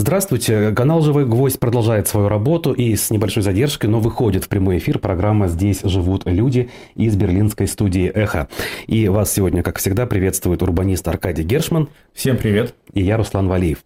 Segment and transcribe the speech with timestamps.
[0.00, 0.72] Здравствуйте.
[0.72, 4.98] Канал «Живой гвоздь» продолжает свою работу и с небольшой задержкой, но выходит в прямой эфир
[4.98, 8.48] программа «Здесь живут люди» из берлинской студии «Эхо».
[8.86, 11.90] И вас сегодня, как всегда, приветствует урбанист Аркадий Гершман.
[12.14, 12.74] Всем привет.
[12.94, 13.84] И я, Руслан Валиев.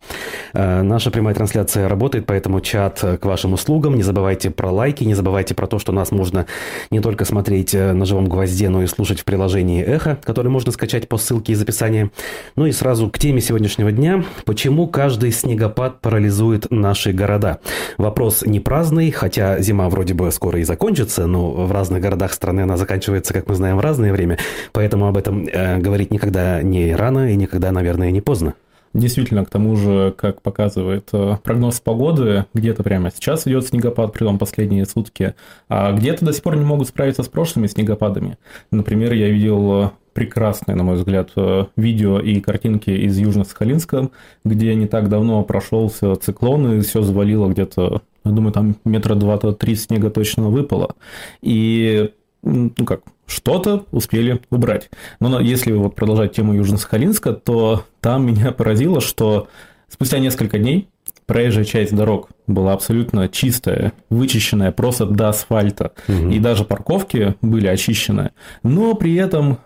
[0.54, 3.96] Э, наша прямая трансляция работает, поэтому чат к вашим услугам.
[3.96, 6.46] Не забывайте про лайки, не забывайте про то, что нас можно
[6.92, 10.70] не только смотреть э, на «Живом гвозде», но и слушать в приложении «Эхо», которое можно
[10.70, 12.12] скачать по ссылке из описания.
[12.54, 14.24] Ну и сразу к теме сегодняшнего дня.
[14.44, 17.60] Почему каждый снегопад парализует наши города.
[17.96, 22.60] Вопрос не праздный, хотя зима вроде бы скоро и закончится, но в разных городах страны
[22.60, 24.38] она заканчивается, как мы знаем, в разное время.
[24.72, 28.52] Поэтому об этом э, говорить никогда не рано и никогда, наверное, не поздно.
[28.92, 34.24] Действительно, к тому же, как показывает э, прогноз погоды, где-то прямо сейчас идет снегопад, при
[34.24, 35.34] том последние сутки,
[35.70, 38.36] а где-то до сих пор не могут справиться с прошлыми снегопадами.
[38.70, 44.10] Например, я видел э, прекрасные, на мой взгляд, э, видео и картинки из Южно-Сахалинска,
[44.44, 49.74] где не так давно прошелся циклон и все завалило где-то, я думаю, там метра два-три
[49.74, 50.94] снега точно выпало.
[51.42, 52.10] И
[52.42, 54.90] ну как, что-то успели убрать.
[55.20, 59.48] Но если вот продолжать тему Южно-Сахалинска, то там меня поразило, что
[59.88, 60.88] спустя несколько дней
[61.26, 66.28] проезжая часть дорог была абсолютно чистая, вычищенная просто до асфальта, угу.
[66.28, 69.58] и даже парковки были очищены, но при этом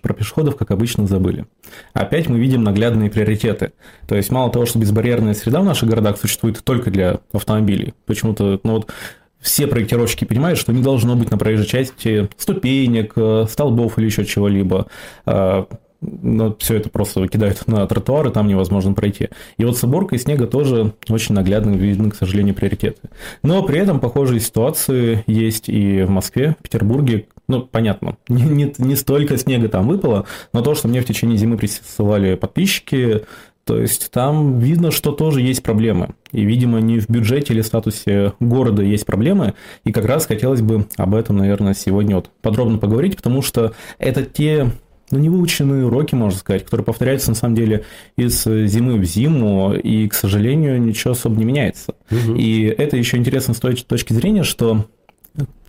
[0.00, 1.46] про пешеходов, как обычно, забыли.
[1.92, 3.72] Опять мы видим наглядные приоритеты.
[4.06, 8.60] То есть, мало того, что безбарьерная среда в наших городах существует только для автомобилей, почему-то,
[8.64, 8.92] ну вот,
[9.40, 14.24] все проектировщики понимают, что не должно быть на проезжей части ступенек, э, столбов или еще
[14.24, 14.88] чего-либо.
[15.26, 15.68] А,
[16.00, 19.28] но все это просто выкидают на тротуары, там невозможно пройти.
[19.56, 23.00] И вот с уборкой снега тоже очень наглядно видны, к сожалению, приоритеты.
[23.42, 27.26] Но при этом похожие ситуации есть и в Москве, Петербурге.
[27.48, 31.38] Ну, понятно, не, не, не столько снега там выпало, но то, что мне в течение
[31.38, 33.24] зимы присылали подписчики,
[33.64, 36.14] то есть там видно, что тоже есть проблемы.
[36.32, 39.52] И, видимо, не в бюджете или статусе города есть проблемы.
[39.84, 44.24] И как раз хотелось бы об этом, наверное, сегодня вот подробно поговорить, потому что это
[44.24, 44.70] те
[45.10, 47.84] ну, невыученные уроки, можно сказать, которые повторяются, на самом деле,
[48.16, 51.94] из зимы в зиму, и, к сожалению, ничего особо не меняется.
[52.10, 52.36] Угу.
[52.36, 54.86] И это еще интересно с той точки зрения, что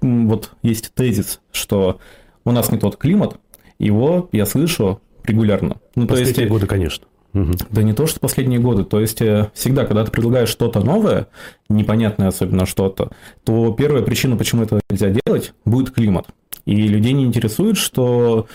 [0.01, 1.99] вот есть тезис, что
[2.45, 3.37] у нас не тот климат,
[3.79, 5.77] его я слышу регулярно.
[5.95, 7.05] Ну, Последние то есть, годы, конечно.
[7.33, 7.51] Угу.
[7.69, 8.83] Да не то, что последние годы.
[8.83, 11.27] То есть, э, всегда, когда ты предлагаешь что-то новое,
[11.69, 13.11] непонятное особенно что-то,
[13.43, 16.27] то первая причина, почему это нельзя делать, будет климат.
[16.65, 18.47] И людей не интересует, что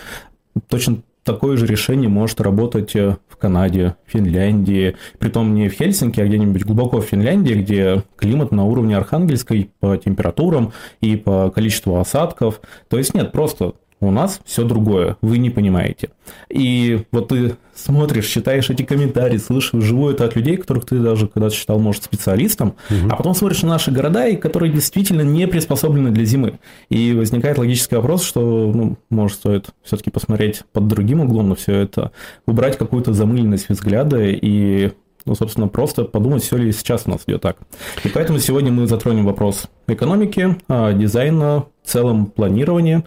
[0.67, 6.25] точно такое же решение может работать э, в Канаде, Финляндии, притом не в Хельсинки, а
[6.25, 10.71] где-нибудь глубоко в Финляндии, где климат на уровне Архангельской по температурам
[11.01, 12.61] и по количеству осадков.
[12.87, 16.09] То есть нет, просто у нас все другое, вы не понимаете.
[16.49, 21.27] И вот ты смотришь, читаешь эти комментарии, слышишь вживую это от людей, которых ты даже
[21.27, 23.09] когда-то считал, может, специалистом, угу.
[23.09, 26.59] а потом смотришь на наши города, которые действительно не приспособлены для зимы.
[26.89, 31.73] И возникает логический вопрос, что, ну, может, стоит все-таки посмотреть под другим углом на все
[31.73, 32.11] это,
[32.45, 34.91] убрать какую-то замыленность взгляда и
[35.25, 37.57] ну, собственно, просто подумать, все ли сейчас у нас идет так.
[38.03, 43.05] И поэтому сегодня мы затронем вопрос экономики, а, дизайна, в целом планирования,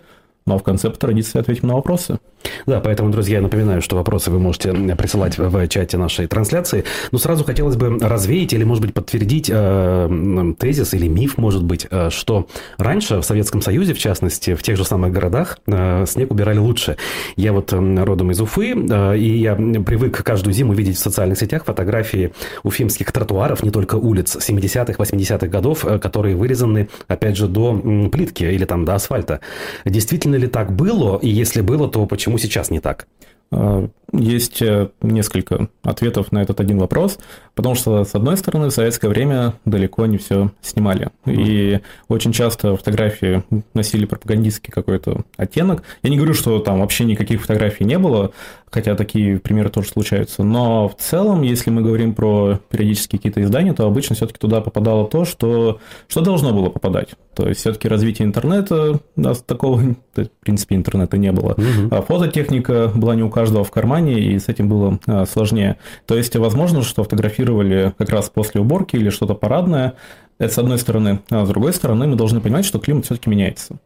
[0.49, 2.19] ну а в конце по традиции ответим на вопросы.
[2.67, 6.85] Да, поэтому, друзья, напоминаю, что вопросы вы можете присылать в чате нашей трансляции.
[7.13, 11.87] Но сразу хотелось бы развеять или, может быть, подтвердить э, тезис или миф, может быть,
[11.91, 16.31] э, что раньше в Советском Союзе, в частности, в тех же самых городах, э, снег
[16.31, 16.97] убирали лучше.
[17.37, 21.39] Я вот э, родом из Уфы, э, и я привык каждую зиму видеть в социальных
[21.39, 22.33] сетях фотографии
[22.63, 27.75] уфимских тротуаров, не только улиц 70-х, 80-х годов, э, которые вырезаны, опять же, до
[28.13, 29.41] плитки или там до асфальта.
[29.85, 31.19] Действительно ли так было?
[31.19, 33.07] И если было, то почему сейчас не так?
[33.51, 37.19] А, есть э, несколько ответов на этот один вопрос,
[37.55, 41.11] потому что, с одной стороны, в советское время далеко не все снимали.
[41.25, 41.35] Mm-hmm.
[41.35, 43.43] И очень часто фотографии
[43.75, 45.83] носили пропагандистский какой-то оттенок.
[46.03, 48.33] Я не говорю, что там вообще никаких фотографий не было,
[48.71, 50.43] хотя такие примеры тоже случаются.
[50.43, 55.07] Но в целом, если мы говорим про периодические какие-то издания, то обычно все-таки туда попадало
[55.07, 55.79] то, что,
[56.09, 57.11] что должно было попадать.
[57.35, 59.77] То есть, все-таки развитие интернета, нас такого,
[60.15, 61.55] в принципе, интернета не было.
[61.55, 61.89] Mm-hmm.
[61.91, 65.77] А фототехника была не у каждого в кармане и с этим было а, сложнее.
[66.07, 69.95] То есть, возможно, что фотографировали как раз после уборки или что-то парадное.
[70.39, 71.21] Это с одной стороны.
[71.31, 73.79] А с другой стороны, мы должны понимать, что климат все-таки меняется.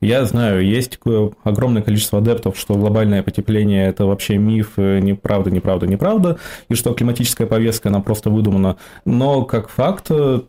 [0.00, 1.00] Я знаю, есть
[1.42, 6.94] огромное количество адептов, что глобальное потепление– это вообще миф, э, неправда, неправда, неправда, и что
[6.94, 8.76] климатическая повестка, она просто выдумана.
[9.04, 10.40] Но как факт, э,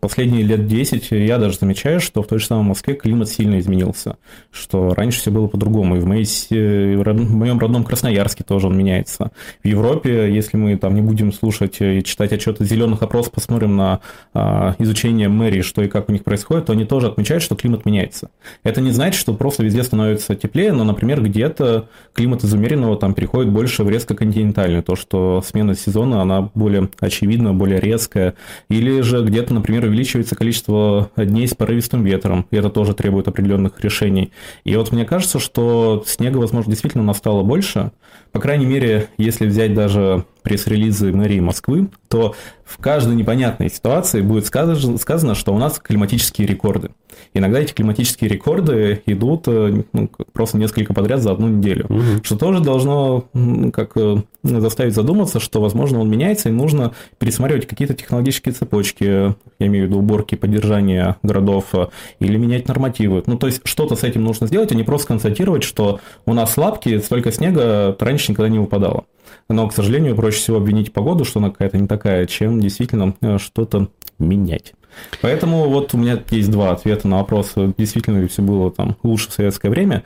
[0.00, 4.16] последние лет 10 я даже замечаю, что в той же самой Москве климат сильно изменился,
[4.50, 9.30] что раньше все было по-другому, и в, моей, в моем родном Красноярске тоже он меняется.
[9.64, 14.00] В Европе, если мы там не будем слушать и читать отчеты зеленых опросов, посмотрим на
[14.34, 17.86] а, изучение мэрии, что и как у них происходит, то они тоже отмечают, что климат
[17.86, 18.30] меняется.
[18.62, 23.14] Это не значит, что просто везде становится теплее, но, например, где-то климат из умеренного там
[23.14, 28.34] переходит больше в резко континентальный, то, что смена сезона, она более очевидна, более резкая,
[28.68, 33.80] или же где-то, например, увеличивается количество дней с порывистым ветром, и это тоже требует определенных
[33.80, 34.32] решений.
[34.64, 37.92] И вот мне кажется, что снега, возможно, действительно настало больше,
[38.32, 42.34] по крайней мере, если взять даже пресс-релизы мэрии Москвы, то
[42.64, 46.90] в каждой непонятной ситуации будет сказано, сказано, что у нас климатические рекорды.
[47.34, 52.22] Иногда эти климатические рекорды идут э, ну, просто несколько подряд за одну неделю, угу.
[52.22, 53.24] что тоже должно
[53.72, 59.66] как э, заставить задуматься, что, возможно, он меняется, и нужно пересматривать какие-то технологические цепочки, я
[59.66, 61.88] имею в виду уборки, поддержания городов, э,
[62.20, 63.22] или менять нормативы.
[63.26, 66.56] Ну, то есть, что-то с этим нужно сделать, а не просто констатировать, что у нас
[66.56, 69.04] лапки, столько снега раньше никогда не выпадало.
[69.48, 73.38] Но, к сожалению, проще всего обвинить погоду, что она какая-то не такая, чем действительно э,
[73.38, 73.88] что-то
[74.18, 74.74] менять.
[75.20, 79.30] Поэтому вот у меня есть два ответа на вопрос, действительно ли все было там лучше
[79.30, 80.04] в советское время.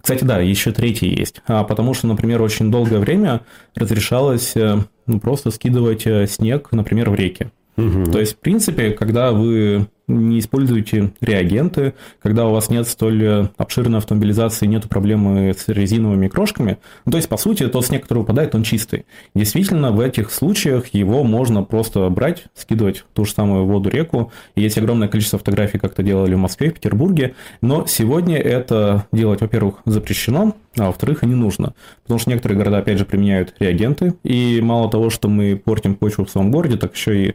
[0.00, 1.40] Кстати, да, еще третий есть.
[1.46, 3.40] А, потому что, например, очень долгое время
[3.74, 7.48] разрешалось э, ну, просто скидывать э, снег, например, в реки.
[7.78, 8.12] Угу.
[8.12, 13.48] То есть, в принципе, когда вы не используете реагенты, когда у вас нет столь э,
[13.56, 16.78] обширной автомобилизации, нет проблемы с резиновыми крошками.
[17.06, 19.06] Ну, то есть, по сути, тот снег, который выпадает, он чистый.
[19.34, 24.30] Действительно, в этих случаях его можно просто брать, скидывать в ту же самую воду, реку.
[24.56, 27.34] Есть огромное количество фотографий, как это делали в Москве, в Петербурге.
[27.62, 31.74] Но сегодня это делать, во-первых, запрещено, а во-вторых, и не нужно.
[32.02, 34.14] Потому что некоторые города, опять же, применяют реагенты.
[34.22, 37.34] И мало того, что мы портим почву в своем городе, так еще и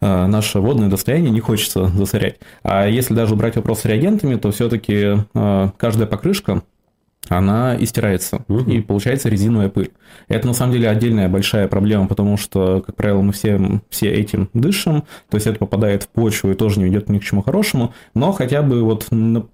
[0.00, 2.38] наше водное достояние не хочется засорять.
[2.62, 6.62] А если даже убрать вопрос с реагентами, то все-таки э, каждая покрышка,
[7.28, 8.70] она истирается, угу.
[8.70, 9.90] и получается резиновая пыль.
[10.28, 13.60] Это на самом деле отдельная большая проблема, потому что, как правило, мы все,
[13.90, 17.24] все этим дышим, то есть это попадает в почву и тоже не ведет ни к
[17.24, 19.46] чему хорошему, но хотя бы вот на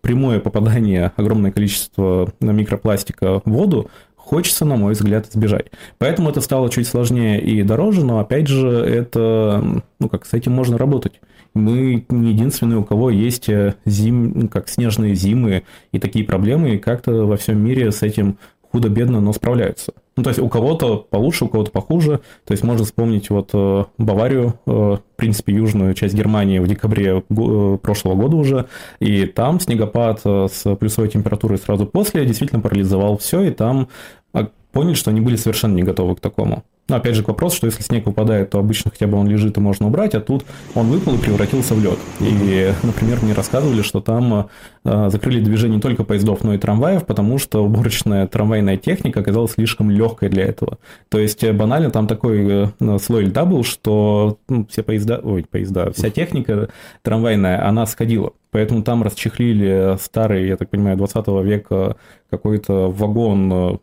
[0.00, 3.90] прямое попадание огромное количество микропластика в воду
[4.30, 5.72] хочется, на мой взгляд, избежать.
[5.98, 10.52] Поэтому это стало чуть сложнее и дороже, но опять же, это, ну как, с этим
[10.52, 11.20] можно работать.
[11.52, 16.78] Мы не единственные, у кого есть э, зим, как снежные зимы и такие проблемы, и
[16.78, 18.38] как-то во всем мире с этим
[18.70, 19.94] худо-бедно, но справляются.
[20.16, 22.20] Ну, то есть у кого-то получше, у кого-то похуже.
[22.44, 27.20] То есть можно вспомнить вот э, Баварию, э, в принципе, южную часть Германии в декабре
[27.20, 28.66] прошлого года уже.
[29.00, 33.88] И там снегопад с плюсовой температурой сразу после действительно парализовал все, и там
[34.72, 36.64] поняли, что они были совершенно не готовы к такому.
[36.90, 39.56] Но опять же к вопросу, что если снег выпадает, то обычно хотя бы он лежит
[39.56, 40.44] и можно убрать, а тут
[40.74, 41.98] он выпал и превратился в лед.
[42.18, 44.48] И, например, мне рассказывали, что там
[44.84, 49.52] э, закрыли движение не только поездов, но и трамваев, потому что уборочная трамвайная техника оказалась
[49.52, 50.78] слишком легкой для этого.
[51.10, 55.46] То есть э, банально там такой э, слой льда был, что ну, все поезда, ой,
[55.48, 56.70] поезда, вся техника
[57.02, 58.32] трамвайная, она сходила.
[58.50, 61.94] Поэтому там расчехлили старый, я так понимаю, 20 века
[62.30, 63.78] какой-то вагон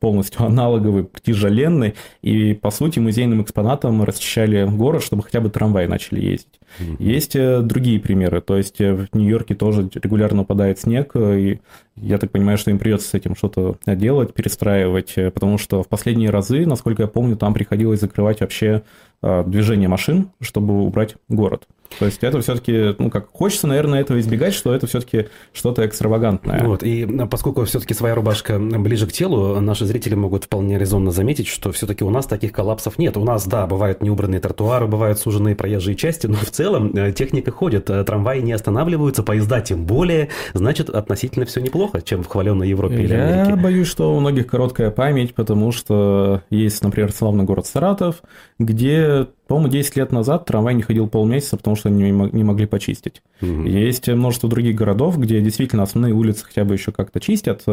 [0.00, 6.20] полностью аналоговый, тяжеленный, и, по сути, музейным экспонатом расчищали город, чтобы хотя бы трамваи начали
[6.20, 6.58] ездить.
[6.78, 6.96] Mm-hmm.
[6.98, 11.60] Есть э, другие примеры, то есть э, в Нью-Йорке тоже регулярно падает снег, э, и
[11.96, 16.30] я так понимаю, что им придется с этим что-то делать, перестраивать, потому что в последние
[16.30, 18.82] разы, насколько я помню, там приходилось закрывать вообще
[19.20, 21.66] движение машин, чтобы убрать город.
[21.98, 26.64] То есть это все-таки, ну как, хочется, наверное, этого избегать, что это все-таки что-то экстравагантное.
[26.64, 31.48] Вот, и поскольку все-таки своя рубашка ближе к телу, наши зрители могут вполне резонно заметить,
[31.48, 33.16] что все-таки у нас таких коллапсов нет.
[33.16, 37.50] У нас, да, бывают неубранные тротуары, бывают суженные проезжие части, но в целом э, техника
[37.50, 42.68] ходит, э, трамваи не останавливаются, поезда тем более, значит, относительно все неплохо, чем в хваленной
[42.68, 43.50] Европе Я или Америке.
[43.50, 48.22] Я боюсь, что у многих короткая память, потому что есть, например, славный город Саратов,
[48.58, 53.20] где по-моему, 10 лет назад трамвай не ходил полмесяца, потому что не, не могли почистить.
[53.42, 53.64] Угу.
[53.64, 57.64] Есть множество других городов, где действительно основные улицы хотя бы еще как-то чистят,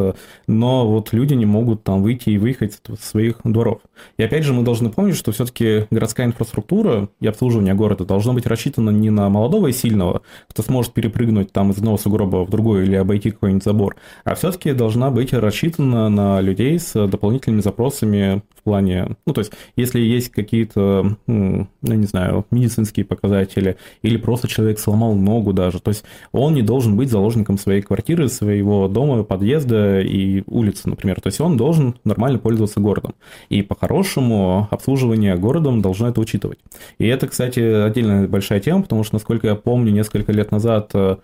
[0.47, 3.81] но вот люди не могут там выйти и выехать из своих дворов.
[4.17, 8.47] И опять же, мы должны помнить, что все-таки городская инфраструктура и обслуживание города должно быть
[8.47, 12.85] рассчитано не на молодого и сильного, кто сможет перепрыгнуть там из одного сугроба в другой
[12.85, 19.15] или обойти какой-нибудь забор, а все-таки должна быть рассчитана на людей с дополнительными запросами плане,
[19.25, 25.15] ну, то есть, если есть какие-то, ну, не знаю, медицинские показатели, или просто человек сломал
[25.15, 30.43] ногу даже, то есть, он не должен быть заложником своей квартиры, своего дома, подъезда и
[30.47, 31.21] улицы, например.
[31.21, 33.15] То есть, он должен нормально пользоваться городом.
[33.47, 36.59] И по-хорошему обслуживание городом должно это учитывать.
[36.97, 41.15] И это, кстати, отдельная большая тема, потому что, насколько я помню, несколько лет назад э,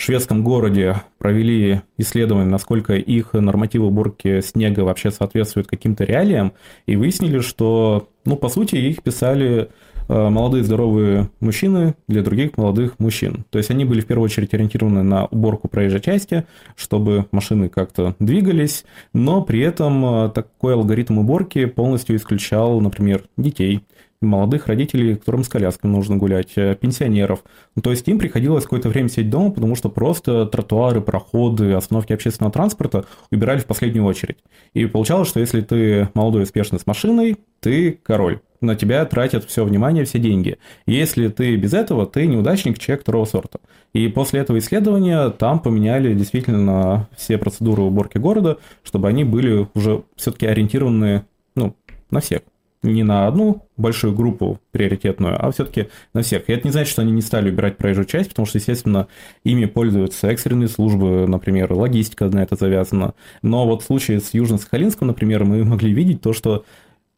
[0.00, 6.52] шведском городе провели исследование, насколько их нормативы уборки снега вообще соответствуют каким-то реалиям,
[6.86, 9.70] и выяснили, что, ну, по сути, их писали
[10.08, 13.44] э, молодые здоровые мужчины для других молодых мужчин.
[13.50, 16.44] То есть они были в первую очередь ориентированы на уборку проезжей части,
[16.76, 23.82] чтобы машины как-то двигались, но при этом э, такой алгоритм уборки полностью исключал, например, детей,
[24.20, 27.44] молодых родителей, которым с колясками нужно гулять, э, пенсионеров.
[27.76, 32.12] Ну, то есть им приходилось какое-то время сидеть дома, потому что просто тротуары, проходы, остановки
[32.12, 34.38] общественного транспорта убирали в последнюю очередь.
[34.74, 38.40] И получалось, что если ты молодой успешный с машиной, ты король.
[38.60, 40.58] На тебя тратят все внимание, все деньги.
[40.84, 43.60] Если ты без этого, ты неудачник, человек второго сорта.
[43.92, 50.02] И после этого исследования там поменяли действительно все процедуры уборки города, чтобы они были уже
[50.16, 51.76] все-таки ориентированы ну,
[52.10, 52.42] на всех
[52.82, 56.48] не на одну большую группу приоритетную, а все-таки на всех.
[56.48, 59.08] И это не значит, что они не стали убирать проезжую часть, потому что, естественно,
[59.44, 63.14] ими пользуются экстренные службы, например, логистика на это завязана.
[63.42, 66.64] Но вот в случае с Южно-Сахалинском, например, мы могли видеть то, что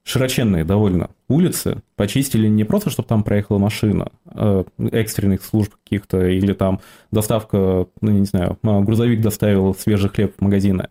[0.02, 6.52] широченные довольно улицы почистили не просто, чтобы там проехала машина э, экстренных служб каких-то, или
[6.52, 10.88] там доставка, ну, не знаю, грузовик доставил свежий хлеб в магазины.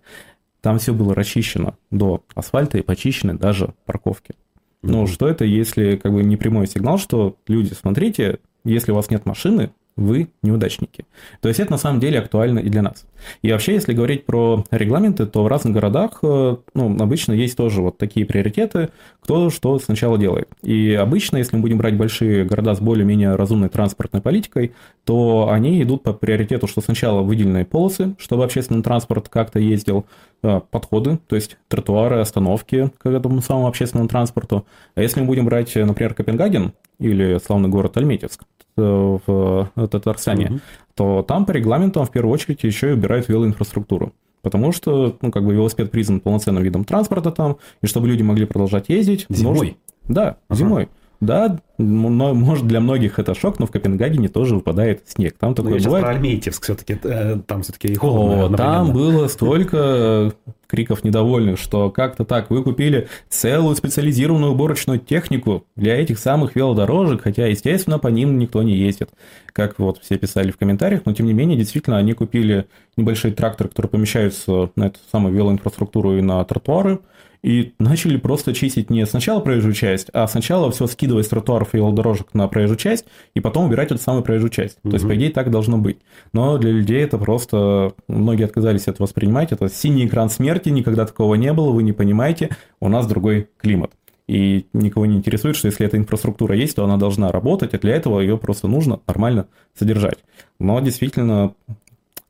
[0.61, 4.35] Там все было расчищено до асфальта и почищены даже парковки.
[4.81, 9.09] Ну, что это, если как бы не прямой сигнал, что люди, смотрите, если у вас
[9.09, 11.05] нет машины, вы неудачники.
[11.41, 13.05] То есть это на самом деле актуально и для нас.
[13.41, 17.81] И вообще, если говорить про регламенты, то в разных городах э, ну, обычно есть тоже
[17.81, 18.89] вот такие приоритеты,
[19.21, 20.47] кто что сначала делает.
[20.61, 25.81] И обычно, если мы будем брать большие города с более-менее разумной транспортной политикой, то они
[25.83, 30.05] идут по приоритету, что сначала выделенные полосы, чтобы общественный транспорт как-то ездил,
[30.43, 34.65] э, подходы, то есть тротуары, остановки к этому самому общественному транспорту.
[34.95, 40.59] А если мы будем брать, например, Копенгаген или славный город Альметьевск, Э, в Татарстане, угу.
[40.95, 44.13] то там по регламентам в первую очередь еще и убирают велоинфраструктуру.
[44.41, 48.45] Потому что, ну, как бы велосипед признан полноценным видом транспорта там, и чтобы люди могли
[48.45, 49.25] продолжать ездить.
[49.29, 49.53] Зимой?
[49.53, 49.73] Нужно...
[50.07, 50.57] Да, ага.
[50.57, 50.89] зимой.
[51.19, 55.35] Да, может, для многих это шок, но в Копенгагене тоже выпадает снег.
[55.37, 56.05] Там такое ну, бывает.
[56.05, 58.55] про Альметьевск все-таки, э, там все-таки и холодно.
[58.55, 60.33] О, там было столько
[60.67, 67.23] криков недовольных, что как-то так, вы купили целую специализированную уборочную технику для этих самых велодорожек,
[67.23, 69.09] хотя, естественно, по ним никто не ездит,
[69.47, 73.69] как вот все писали в комментариях, но тем не менее, действительно, они купили небольшие тракторы,
[73.69, 76.99] которые помещаются на эту самую велоинфраструктуру и на тротуары,
[77.41, 81.77] и начали просто чистить не сначала проезжую часть, а сначала все скидывать с тротуаров и
[81.77, 84.77] велодорожек на проезжую часть, и потом убирать эту самую проезжую часть.
[84.83, 84.89] Угу.
[84.89, 85.99] То есть, по идее, так должно быть.
[86.33, 87.93] Но для людей это просто...
[88.07, 89.51] Многие отказались это воспринимать.
[89.51, 93.91] Это синий экран смерти, никогда такого не было, вы не понимаете, у нас другой климат.
[94.27, 97.95] И никого не интересует, что если эта инфраструктура есть, то она должна работать, а для
[97.95, 100.19] этого ее просто нужно нормально содержать.
[100.59, 101.55] Но действительно,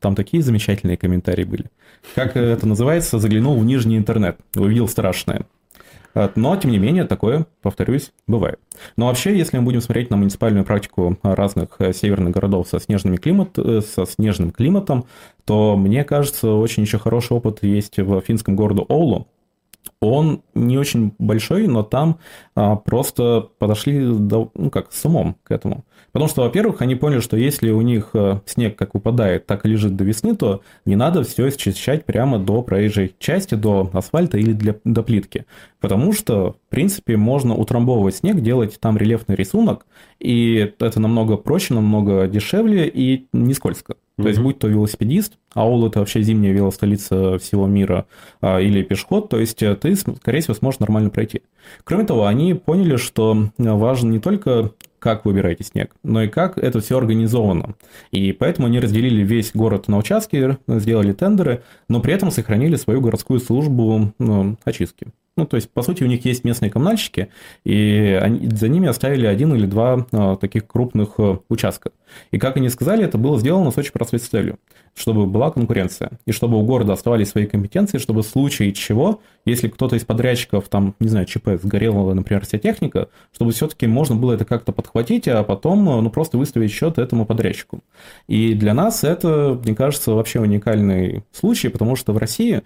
[0.00, 1.66] там такие замечательные комментарии были.
[2.14, 5.46] Как это называется, заглянул в нижний интернет, увидел страшное.
[6.34, 8.58] Но, тем не менее, такое, повторюсь, бывает.
[8.96, 13.16] Но вообще, если мы будем смотреть на муниципальную практику разных э, северных городов со, снежными
[13.16, 15.04] климат, э, со снежным климатом,
[15.44, 19.28] то, мне кажется, очень еще хороший опыт есть в финском городе Оулу.
[20.00, 22.18] Он не очень большой, но там
[22.54, 25.84] а, просто подошли до, ну как, с умом к этому.
[26.12, 29.68] Потому что, во-первых, они поняли, что если у них э, снег как выпадает, так и
[29.68, 34.52] лежит до весны, то не надо все счищать прямо до проезжей части, до асфальта или
[34.52, 35.46] для, до плитки.
[35.80, 39.86] Потому что, в принципе, можно утрамбовывать снег, делать там рельефный рисунок,
[40.18, 43.94] и это намного проще, намного дешевле и не скользко.
[44.16, 48.06] То есть, будь то велосипедист, Аул это вообще зимняя велостолица всего мира,
[48.40, 51.42] а, или пешеход, то есть э, ты, скорее всего, сможешь нормально пройти.
[51.84, 56.80] Кроме того, они поняли, что важно не только как выбираете снег, но и как это
[56.80, 57.74] все организовано.
[58.12, 63.00] И поэтому они разделили весь город на участки, сделали тендеры, но при этом сохранили свою
[63.00, 65.08] городскую службу ну, очистки.
[65.36, 67.28] Ну, то есть, по сути, у них есть местные коммунальщики,
[67.64, 71.92] и они, за ними оставили один или два а, таких крупных а, участка.
[72.30, 74.58] И, как они сказали, это было сделано с очень простой целью,
[74.94, 79.68] чтобы была конкуренция, и чтобы у города оставались свои компетенции, чтобы в случае чего, если
[79.68, 84.34] кто-то из подрядчиков, там, не знаю, ЧП, сгорела, например, вся техника, чтобы все-таки можно было
[84.34, 87.80] это как-то подхватить, а потом, ну, просто выставить счет этому подрядчику.
[88.26, 92.62] И для нас это, мне кажется, вообще уникальный случай, потому что в России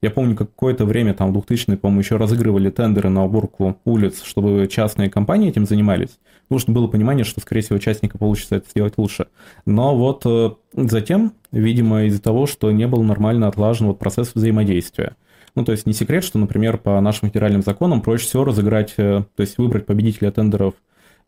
[0.00, 4.68] Я помню, какое-то время, там, в 2000-е, по-моему, еще разыгрывали тендеры на уборку улиц, чтобы
[4.70, 6.18] частные компании этим занимались.
[6.56, 9.26] Что было понимание, что, скорее всего, частника получится это сделать лучше.
[9.66, 15.16] Но вот э, затем, видимо, из-за того, что не был нормально отлажен вот процесс взаимодействия.
[15.54, 19.24] Ну, то есть не секрет, что, например, по нашим федеральным законам проще всего разыграть, э,
[19.34, 20.74] то есть выбрать победителя тендеров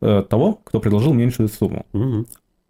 [0.01, 1.85] э, того, кто предложил меньшую сумму.
[1.93, 2.27] Угу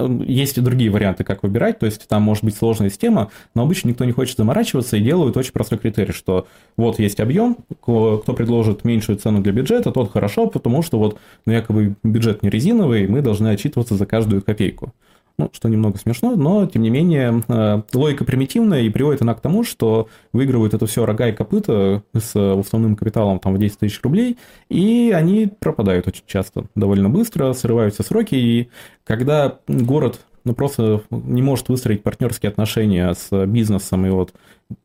[0.09, 3.89] есть и другие варианты, как выбирать, то есть там может быть сложная система, но обычно
[3.89, 8.85] никто не хочет заморачиваться и делают очень простой критерий, что вот есть объем, кто предложит
[8.85, 13.23] меньшую цену для бюджета, тот хорошо, потому что вот ну, якобы бюджет не резиновый, мы
[13.23, 14.93] должны отчитываться за каждую копейку
[15.41, 19.41] ну, что немного смешно, но, тем не менее, э, логика примитивная и приводит она к
[19.41, 24.01] тому, что выигрывают это все рога и копыта с основным капиталом там, в 10 тысяч
[24.03, 24.37] рублей,
[24.69, 28.69] и они пропадают очень часто, довольно быстро, срываются сроки, и
[29.05, 34.33] когда город ну, просто не может выстроить партнерские отношения с бизнесом и вот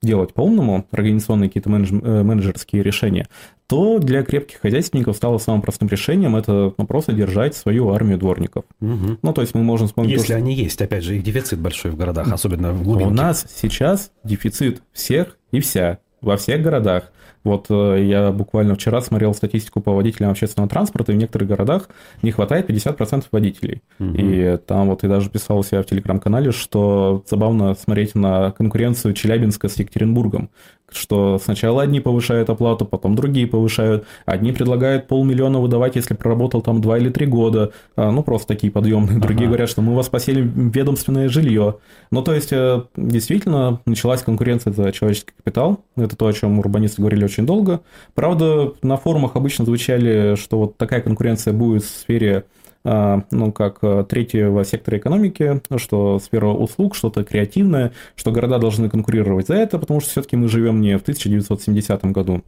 [0.02, 1.94] делать по-умному организационные какие-то менедж...
[2.02, 3.28] Э, менеджерские решения,
[3.68, 8.66] то для крепких хозяйственников стало самым простым решением это ну, просто держать свою армию дворников.
[8.82, 9.18] Угу.
[9.22, 10.12] Ну, то есть мы можем вспомнить...
[10.12, 13.12] Если то, они есть, опять же, их дефицит большой в городах, особенно в глубинке.
[13.12, 17.12] У нас сейчас дефицит всех и вся во всех городах.
[17.46, 21.90] Вот э, я буквально вчера смотрел статистику по водителям общественного транспорта, и в некоторых городах
[22.24, 23.84] не хватает 50% водителей.
[24.00, 24.16] Угу.
[24.18, 29.14] И там вот я даже писал у себя в телеграм-канале, что забавно смотреть на конкуренцию
[29.14, 30.50] Челябинска с Екатеринбургом
[30.92, 34.06] что сначала одни повышают оплату, потом другие повышают.
[34.26, 37.72] Одни предлагают полмиллиона выдавать, если проработал там два или три года.
[37.96, 39.20] А, ну, просто такие подъемные.
[39.20, 39.50] Другие ага.
[39.50, 41.78] говорят, что мы вас поселим ведомственное жилье.
[42.12, 45.84] Ну, то есть, э, действительно, началась конкуренция за человеческий капитал.
[45.96, 47.82] Это то, о чем урбанисты говорили очень долго.
[48.14, 52.46] Правда, на форумах обычно звучали, что вот такая конкуренция будет в сфере
[52.86, 59.48] ну, как э, третьего сектора экономики, что сфера услуг, что-то креативное, что города должны конкурировать
[59.48, 62.44] за это, потому что все-таки мы живем не в 1970 году,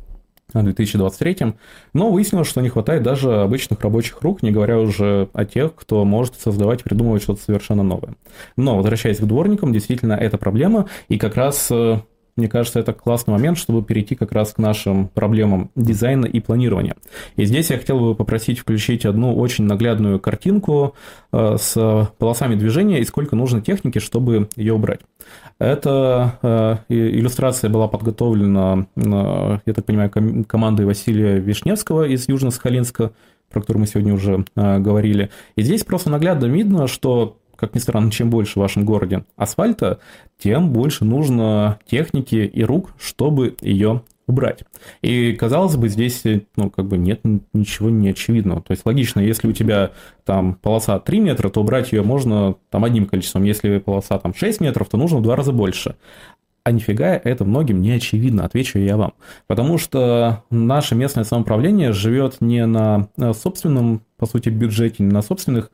[0.53, 1.55] а в 2023,
[1.93, 6.05] но выяснилось, что не хватает даже обычных рабочих рук, не говоря уже о тех, кто
[6.05, 8.15] может создавать, придумывать что-то совершенно новое.
[8.55, 11.99] Но, возвращаясь к дворникам, действительно, это проблема, и как раз э,
[12.37, 16.95] мне кажется, это классный момент, чтобы перейти как раз к нашим проблемам дизайна и планирования.
[17.35, 20.95] И здесь я хотел бы попросить включить одну очень наглядную картинку
[21.33, 24.99] э, с полосами движения и сколько нужно техники, чтобы ее убрать.
[25.57, 30.11] Эта э, иллюстрация была подготовлена, э, я так понимаю,
[30.45, 33.11] командой Василия Вишневского из Южно-Сахалинска,
[33.51, 35.31] про который мы сегодня уже говорили.
[35.55, 39.99] И здесь просто наглядно видно, что как ни странно, чем больше в вашем городе асфальта,
[40.37, 44.63] тем больше нужно техники и рук, чтобы ее убрать.
[45.01, 46.23] И, казалось бы, здесь,
[46.55, 47.21] ну, как бы нет
[47.53, 48.61] ничего неочевидного.
[48.61, 49.91] То есть, логично, если у тебя
[50.25, 53.43] там полоса 3 метра, то убрать ее можно там одним количеством.
[53.43, 55.95] Если полоса там 6 метров, то нужно в два раза больше.
[56.65, 59.13] А нифига это многим не очевидно, отвечу я вам.
[59.47, 65.71] Потому что наше местное самоуправление живет не на собственном, по сути, бюджете, не на собственных...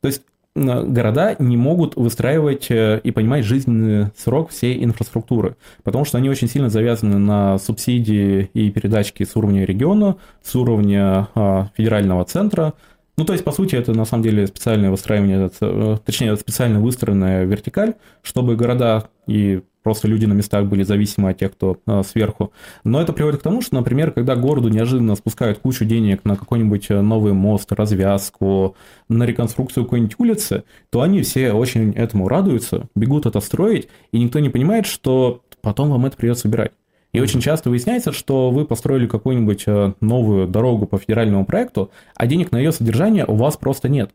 [0.00, 0.22] То есть
[0.56, 6.48] города не могут выстраивать э, и понимать жизненный срок всей инфраструктуры, потому что они очень
[6.48, 12.74] сильно завязаны на субсидии и передачки с уровня региона, с уровня а, федерального центра.
[13.18, 17.44] Ну, то есть, по сути, это на самом деле специальное выстраивание, э, точнее, специально выстроенная
[17.44, 22.50] вертикаль, чтобы города и просто люди на местах были зависимы от тех, кто а, сверху.
[22.82, 26.86] Но это приводит к тому, что, например, когда городу неожиданно спускают кучу денег на какой-нибудь
[26.88, 28.74] э, новый мост, развязку,
[29.08, 34.40] на реконструкцию какой-нибудь улицы, то они все очень этому радуются, бегут это строить, и никто
[34.40, 36.72] не понимает, что потом вам это придется убирать.
[37.12, 42.26] И очень часто выясняется, что вы построили какую-нибудь э, новую дорогу по федеральному проекту, а
[42.26, 44.10] денег на ее содержание у вас просто нет.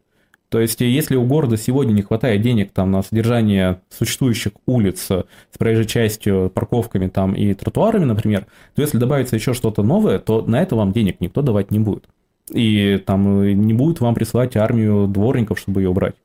[0.52, 5.58] То есть, если у города сегодня не хватает денег там, на содержание существующих улиц с
[5.58, 10.62] проезжей частью, парковками там, и тротуарами, например, то если добавится еще что-то новое, то на
[10.62, 12.04] это вам денег никто давать не будет.
[12.50, 16.16] И там не будет вам присылать армию дворников, чтобы ее убрать.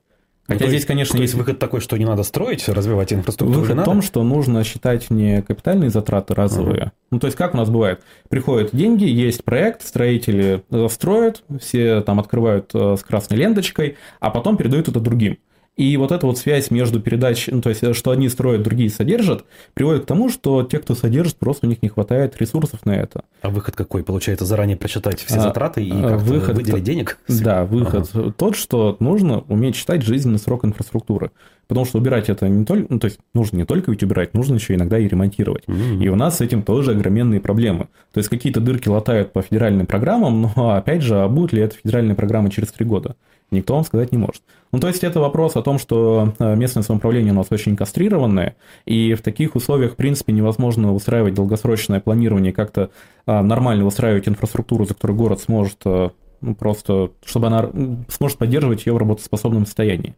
[0.46, 3.60] Хотя ну, здесь, есть, конечно, есть выход такой, что не надо строить, развивать инфраструктуру.
[3.62, 6.82] Выход в том, что нужно считать не капитальные затраты разовые.
[6.82, 6.90] Uh-huh.
[7.10, 8.00] Ну, то есть, как у нас бывает?
[8.28, 14.56] Приходят деньги, есть проект, строители строят, все там открывают э, с красной ленточкой, а потом
[14.56, 15.38] передают это другим.
[15.76, 19.44] И вот эта вот связь между передач, ну, то есть, что одни строят, другие содержат,
[19.74, 23.24] приводит к тому, что те, кто содержит, просто у них не хватает ресурсов на это.
[23.42, 24.02] А выход какой?
[24.02, 27.18] Получается, заранее прочитать все а, затраты и а, как выход, выделить денег?
[27.28, 28.32] Да, выход ага.
[28.32, 31.30] тот, что нужно уметь считать жизненный срок инфраструктуры.
[31.68, 34.54] Потому что убирать это не только, ну, то есть нужно не только ведь убирать, нужно
[34.54, 35.64] еще иногда и ремонтировать.
[35.64, 36.04] Mm-hmm.
[36.04, 37.88] И у нас с этим тоже огроменные проблемы.
[38.12, 41.76] То есть какие-то дырки латают по федеральным программам, но опять же, а будет ли это
[41.76, 43.16] федеральная программа через три года?
[43.50, 44.42] Никто вам сказать не может.
[44.72, 48.56] Ну, то есть это вопрос о том, что э, местное самоуправление у нас очень кастрированное,
[48.84, 52.90] и в таких условиях, в принципе, невозможно устраивать долгосрочное планирование, как-то
[53.24, 57.70] а, нормально устраивать инфраструктуру, за которую город сможет э, ну, просто, чтобы она
[58.08, 60.16] сможет поддерживать ее в работоспособном состоянии.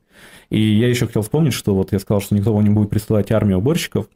[0.49, 3.59] И я еще хотел вспомнить, что вот я сказал, что никто не будет присылать армию
[3.59, 4.09] уборщиков,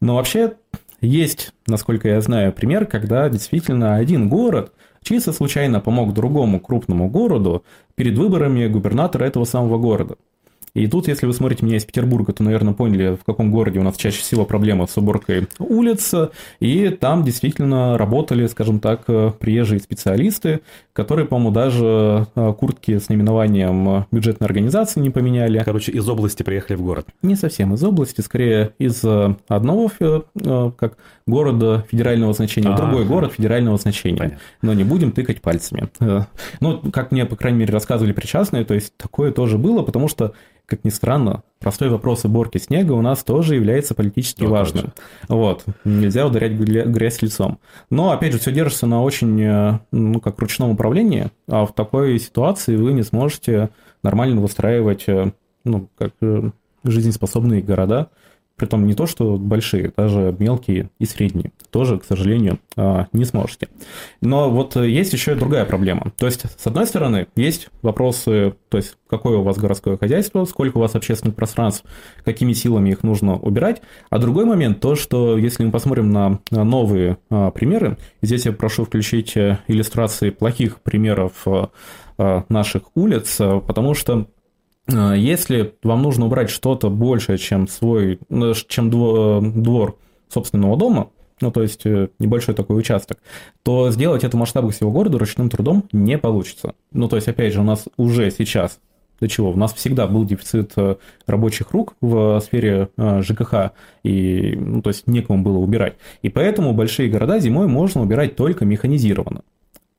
[0.00, 0.54] но вообще
[1.00, 7.64] есть, насколько я знаю, пример, когда действительно один город чисто случайно помог другому крупному городу
[7.94, 10.16] перед выборами губернатора этого самого города.
[10.74, 13.82] И тут, если вы смотрите меня из Петербурга, то, наверное, поняли, в каком городе у
[13.82, 16.14] нас чаще всего проблема с уборкой улиц.
[16.60, 19.04] И там действительно работали, скажем так,
[19.38, 20.60] приезжие специалисты,
[20.92, 25.62] которые, по-моему, даже э, куртки с наименованием бюджетной организации не поменяли.
[25.64, 27.06] Короче, из области приехали в город.
[27.22, 30.22] Не совсем из области, скорее из э, одного э,
[30.76, 34.18] как города федерального значения, в другой город федерального значения.
[34.18, 34.38] Понятно.
[34.62, 35.88] Но не будем тыкать пальцами.
[36.60, 40.32] Ну, как мне, по крайней мере, рассказывали причастные, то есть такое тоже было, потому что
[40.68, 44.92] как ни странно, простой вопрос уборки снега у нас тоже является политически ну, важным.
[45.26, 47.58] Вот, нельзя ударять грязь лицом.
[47.88, 52.18] Но, опять же, все держится на очень, э, ну, как ручном управлении, а в такой
[52.18, 53.70] ситуации вы не сможете
[54.02, 55.32] нормально выстраивать, э,
[55.64, 56.50] ну, как э,
[56.84, 58.10] жизнеспособные города,
[58.58, 61.52] Притом не то, что большие, даже мелкие и средние.
[61.70, 63.68] Тоже, к сожалению, а, не сможете.
[64.20, 66.12] Но вот есть еще и другая проблема.
[66.18, 70.78] То есть, с одной стороны, есть вопросы, то есть, какое у вас городское хозяйство, сколько
[70.78, 71.84] у вас общественных пространств,
[72.24, 73.80] какими силами их нужно убирать.
[74.10, 78.84] А другой момент, то, что если мы посмотрим на новые а, примеры, здесь я прошу
[78.84, 84.26] включить э, иллюстрации плохих примеров а, наших улиц, потому что
[84.88, 89.96] если вам нужно убрать что-то большее, чем свой, ну, чем двор
[90.28, 93.18] собственного дома, ну, то есть э, небольшой такой участок,
[93.62, 96.74] то сделать это в масштабах всего города ручным трудом не получится.
[96.92, 98.80] Ну, то есть, опять же, у нас уже сейчас
[99.20, 99.50] для чего?
[99.50, 100.96] У нас всегда был дефицит э,
[101.26, 103.72] рабочих рук в сфере э, ЖКХ,
[104.04, 105.94] и, ну, то есть некому было убирать.
[106.22, 109.42] И поэтому большие города зимой можно убирать только механизированно.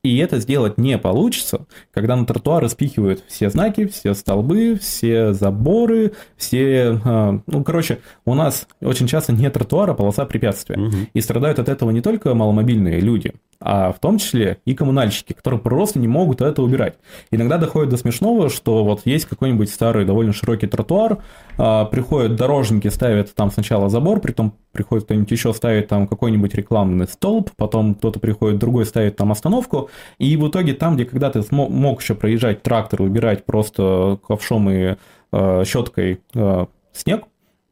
[0.02, 6.12] И это сделать не получится, когда на тротуары спихивают все знаки, все столбы, все заборы,
[6.36, 6.98] все...
[7.04, 10.78] А, ну, короче, у нас очень часто не тротуар, а полоса препятствия.
[10.78, 10.96] Угу.
[11.12, 15.60] И страдают от этого не только маломобильные люди, а в том числе и коммунальщики, которые
[15.60, 16.94] просто не могут это убирать.
[17.30, 21.18] Иногда доходит до смешного, что вот есть какой-нибудь старый довольно широкий тротуар,
[21.58, 27.06] а, приходят дорожники, ставят там сначала забор, притом приходит кто-нибудь еще ставит там какой-нибудь рекламный
[27.06, 32.00] столб, потом кто-то приходит другой ставит там остановку, и в итоге там, где когда-то мог
[32.00, 34.96] еще проезжать трактор, убирать просто ковшом и
[35.32, 37.24] э, щеткой э, снег,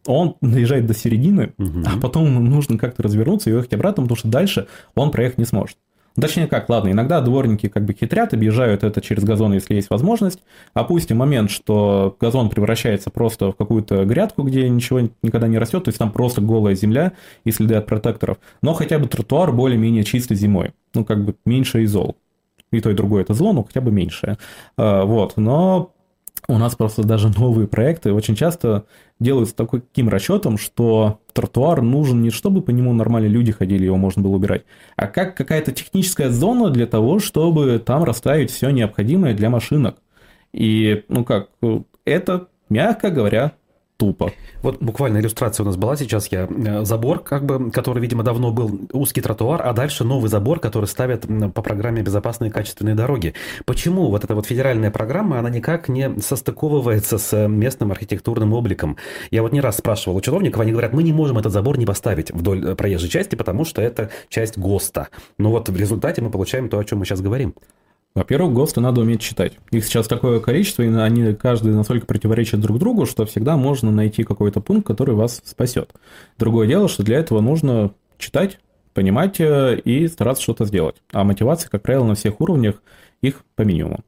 [0.08, 1.82] он доезжает до середины, угу.
[1.84, 5.76] а потом нужно как-то развернуться и ехать обратно, потому что дальше он проехать не сможет.
[6.20, 10.40] Точнее как, ладно, иногда дворники как бы хитрят, объезжают это через газон, если есть возможность.
[10.74, 15.90] Опустим момент, что газон превращается просто в какую-то грядку, где ничего никогда не растет, то
[15.90, 17.12] есть там просто голая земля
[17.44, 18.38] и следы от протекторов.
[18.62, 20.72] Но хотя бы тротуар более-менее чистый зимой.
[20.94, 22.16] Ну, как бы меньше изол.
[22.72, 24.38] И то, и другое это зло, но хотя бы меньшее.
[24.76, 25.92] А, вот, но
[26.48, 28.84] у нас просто даже новые проекты очень часто
[29.20, 34.22] делаются таким расчетом, что тротуар нужен не чтобы по нему нормально люди ходили, его можно
[34.22, 34.64] было убирать,
[34.96, 39.96] а как какая-то техническая зона для того, чтобы там расставить все необходимое для машинок.
[40.52, 41.50] И, ну как,
[42.04, 43.52] это, мягко говоря,
[43.98, 44.32] тупо.
[44.62, 46.28] Вот буквально иллюстрация у нас была сейчас.
[46.28, 50.60] Я э, забор, как бы, который, видимо, давно был узкий тротуар, а дальше новый забор,
[50.60, 53.34] который ставят по программе «Безопасные качественные дороги».
[53.66, 58.96] Почему вот эта вот федеральная программа, она никак не состыковывается с местным архитектурным обликом?
[59.32, 61.86] Я вот не раз спрашивал у чиновников, они говорят, мы не можем этот забор не
[61.86, 65.08] поставить вдоль э, проезжей части, потому что это часть ГОСТа.
[65.38, 67.54] Но вот в результате мы получаем то, о чем мы сейчас говорим.
[68.18, 69.52] Во-первых, ГОСТы надо уметь читать.
[69.70, 74.24] Их сейчас такое количество, и они каждый настолько противоречат друг другу, что всегда можно найти
[74.24, 75.92] какой-то пункт, который вас спасет.
[76.36, 78.58] Другое дело, что для этого нужно читать,
[78.92, 80.96] понимать э, и стараться что-то сделать.
[81.12, 82.82] А мотивация, как правило, на всех уровнях
[83.22, 84.00] их по минимуму.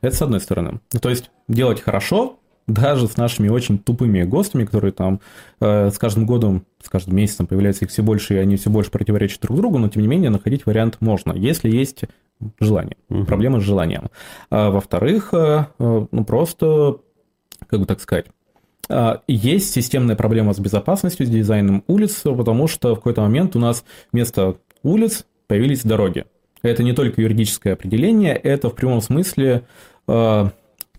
[0.00, 0.78] Это с одной стороны.
[1.00, 5.18] То есть делать хорошо, даже с нашими очень тупыми ГОСТами, которые там
[5.60, 8.92] э, с каждым годом, с каждым месяцем появляются их все больше, и они все больше
[8.92, 12.04] противоречат друг другу, но тем не менее находить вариант можно, если есть
[12.60, 12.96] желание.
[13.08, 13.24] Угу.
[13.24, 14.10] Проблема с желанием.
[14.50, 16.98] А, во-вторых, э, э, ну просто,
[17.66, 18.26] как бы так сказать,
[18.88, 23.58] а, есть системная проблема с безопасностью, с дизайном улиц, потому что в какой-то момент у
[23.58, 26.24] нас вместо улиц появились дороги.
[26.62, 29.64] Это не только юридическое определение, это в прямом смысле
[30.08, 30.50] э,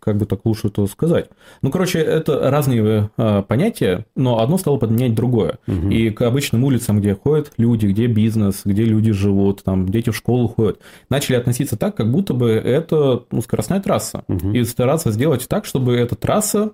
[0.03, 1.29] как бы так лучше это сказать.
[1.61, 5.59] Ну, короче, это разные э, понятия, но одно стало подменять другое.
[5.67, 5.89] Угу.
[5.89, 10.15] И к обычным улицам, где ходят люди, где бизнес, где люди живут, там дети в
[10.15, 14.23] школу ходят, начали относиться так, как будто бы это ну, скоростная трасса.
[14.27, 14.51] Угу.
[14.51, 16.71] И стараться сделать так, чтобы эта трасса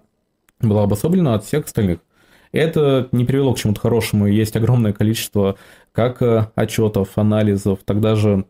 [0.59, 1.99] была обособлена от всех остальных.
[2.51, 4.25] Это не привело к чему-то хорошему.
[4.25, 5.55] Есть огромное количество
[5.91, 8.45] как э, отчетов, анализов, тогда же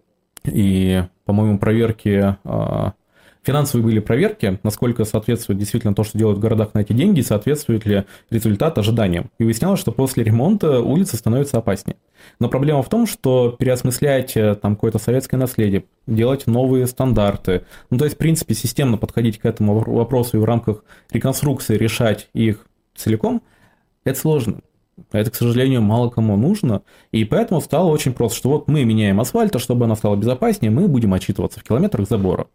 [0.46, 2.94] и, по-моему, проверки а,
[3.44, 7.86] финансовые были проверки, насколько соответствует действительно то, что делают в городах на эти деньги, соответствует
[7.86, 9.32] ли результат ожиданиям.
[9.40, 11.98] И выяснялось, что после ремонта улицы становятся опаснее.
[12.40, 17.98] Но проблема в том, что переосмыслять э, там какое-то советское наследие, делать новые стандарты, ну
[17.98, 22.66] то есть, в принципе, системно подходить к этому вопросу и в рамках реконструкции решать их
[22.96, 23.42] целиком,
[24.04, 24.62] это сложно.
[25.12, 26.82] Это, к сожалению, мало кому нужно.
[27.12, 30.72] И поэтому стало очень просто, что вот мы меняем асфальт, а чтобы она стала безопаснее,
[30.72, 32.48] мы будем отчитываться в километрах забора.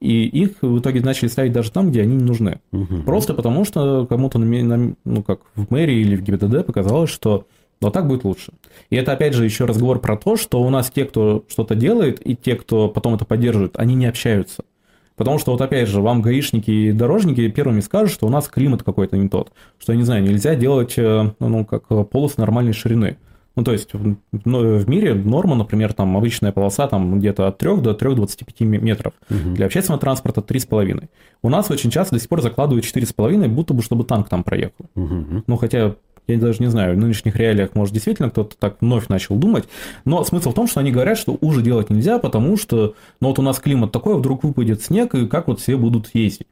[0.00, 2.60] И их в итоге начали ставить даже там, где они не нужны.
[2.72, 3.02] Угу.
[3.04, 7.46] Просто потому, что кому-то, ну, как в мэрии или в ГИБДД показалось, что
[7.80, 8.52] вот так будет лучше.
[8.90, 12.24] И это, опять же, еще разговор про то, что у нас те, кто что-то делает,
[12.24, 14.64] и те, кто потом это поддерживает, они не общаются.
[15.16, 18.84] Потому что вот опять же, вам гаишники и дорожники первыми скажут, что у нас климат
[18.84, 19.52] какой-то не тот.
[19.78, 23.16] Что, я не знаю, нельзя делать, э, ну, как полос нормальной ширины.
[23.58, 27.58] Ну, то есть в, ну, в мире норма, например, там обычная полоса там где-то от
[27.58, 29.14] 3 до 3,25 метров.
[29.28, 29.56] Угу.
[29.56, 31.08] Для общественного транспорта 3,5.
[31.42, 34.86] У нас очень часто до сих пор закладывают 4,5, будто бы чтобы танк там проехал.
[34.94, 35.42] Угу.
[35.44, 35.96] Ну, хотя
[36.28, 39.64] я даже не знаю, в нынешних реалиях, может, действительно кто-то так вновь начал думать.
[40.04, 43.40] Но смысл в том, что они говорят, что уже делать нельзя, потому что, ну вот
[43.40, 46.46] у нас климат такой, а вдруг выпадет снег, и как вот все будут ездить.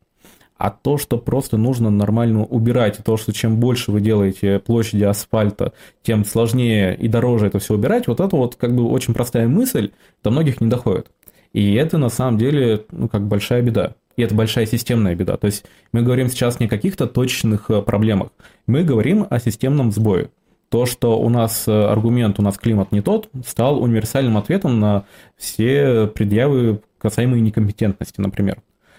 [0.59, 5.05] А то, что просто нужно нормально убирать, и то, что чем больше вы делаете площади
[5.05, 9.49] асфальта, тем сложнее и дороже это все убирать, вот это вот как бы очень простая
[9.49, 9.90] мысль,
[10.25, 11.11] до многих не доходит.
[11.53, 13.95] И это на самом деле, ну, как большая беда.
[14.16, 15.37] И это большая системная беда.
[15.37, 18.31] То есть мы говорим сейчас не о каких-то точных э, проблемах,
[18.66, 20.31] мы говорим о системном сбое.
[20.71, 25.05] То, что у нас э, аргумент, у нас климат не тот, стал универсальным ответом на
[25.37, 28.59] все предъявы, касаемые некомпетентности, например.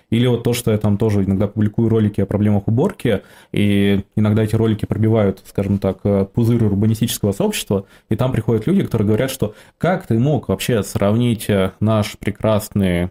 [0.09, 4.43] Или вот то, что я там тоже иногда публикую ролики о проблемах уборки, и иногда
[4.43, 9.31] эти ролики пробивают, скажем так, э, пузырь урбанистического сообщества, и там приходят люди, которые говорят,
[9.31, 11.47] что как ты мог вообще сравнить
[11.79, 13.09] наш прекрасный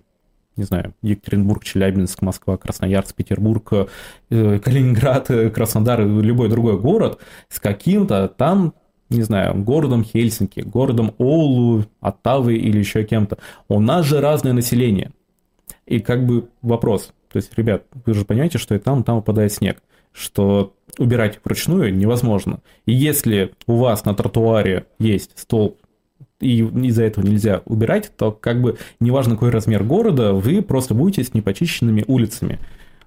[0.57, 3.71] не знаю, Екатеринбург, Челябинск, Москва, Красноярск, Петербург,
[4.31, 8.75] э, Калининград, э, Краснодар, любой другой город с каким-то там
[9.09, 13.39] не знаю, городом Хельсинки, городом Оулу, Оттавы или еще кем-то.
[13.69, 15.13] У нас же разное население.
[15.87, 19.17] И как бы вопрос, то есть, ребят, вы же понимаете, что и там, и там
[19.17, 22.61] выпадает снег, что убирать вручную невозможно.
[22.87, 25.79] И если у вас на тротуаре есть столб
[26.41, 31.25] и из-за этого нельзя убирать, то как бы неважно какой размер города, вы просто будете
[31.25, 32.59] с непочищенными улицами.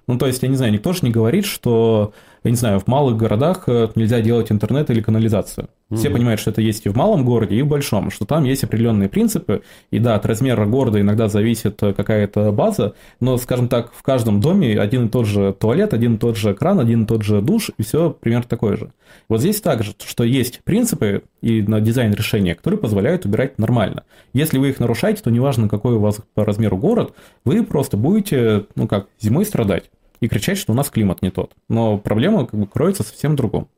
[0.06, 2.86] Ну, то есть, я не знаю, никто же не говорит, что я не знаю, в
[2.88, 5.68] малых городах э, нельзя делать интернет или канализацию.
[5.90, 5.98] Угу.
[5.98, 8.62] Все понимают, что это есть и в малом городе, и в большом, что там есть
[8.62, 13.92] определенные принципы, и да, от размера города иногда зависит э, какая-то база, но, скажем так,
[13.92, 17.06] в каждом доме один и тот же туалет, один и тот же кран, один и
[17.06, 18.92] тот же душ, и все примерно такое же.
[19.28, 24.04] Вот здесь также, что есть принципы и на дизайн решения, которые позволяют убирать нормально.
[24.32, 28.66] Если вы их нарушаете, то неважно, какой у вас по размеру город, вы просто будете,
[28.76, 31.52] ну как, зимой страдать и кричать, что у нас климат не тот.
[31.68, 33.68] Но проблема как бы кроется совсем в другом.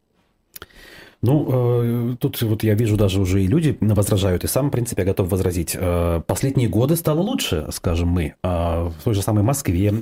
[1.25, 5.03] Ну, э, тут вот я вижу даже уже и люди возражают, и сам, в принципе,
[5.03, 5.77] я готов возразить.
[5.79, 8.35] Э, последние годы стало лучше, скажем мы.
[8.43, 9.95] Э, в той же самой Москве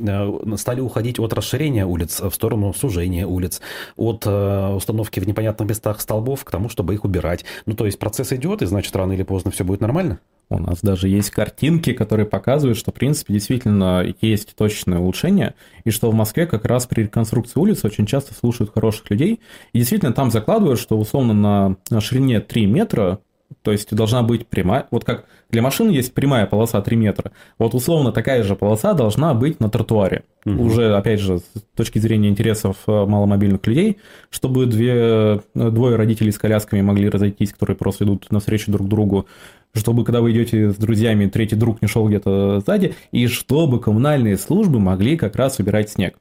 [0.57, 3.61] стали уходить от расширения улиц в сторону сужения улиц,
[3.97, 7.45] от установки в непонятных местах столбов к тому, чтобы их убирать.
[7.67, 10.21] Ну, то есть процесс идет, и значит, рано или поздно все будет нормально?
[10.53, 15.55] У нас даже есть картинки, которые показывают, что, в принципе, действительно есть точное улучшение,
[15.85, 19.39] и что в Москве как раз при реконструкции улиц очень часто слушают хороших людей,
[19.73, 23.19] и действительно там закладывают, что условно на ширине 3 метра,
[23.63, 27.75] то есть должна быть прямая, вот как для машины есть прямая полоса 3 метра, вот
[27.75, 30.23] условно такая же полоса должна быть на тротуаре.
[30.47, 30.63] Угу.
[30.63, 31.45] Уже, опять же, с
[31.75, 33.99] точки зрения интересов э, маломобильных людей,
[34.31, 39.27] чтобы две, двое родителей с колясками могли разойтись, которые просто идут навстречу друг другу,
[39.75, 44.39] чтобы когда вы идете с друзьями, третий друг не шел где-то сзади, и чтобы коммунальные
[44.39, 46.17] службы могли как раз убирать снег.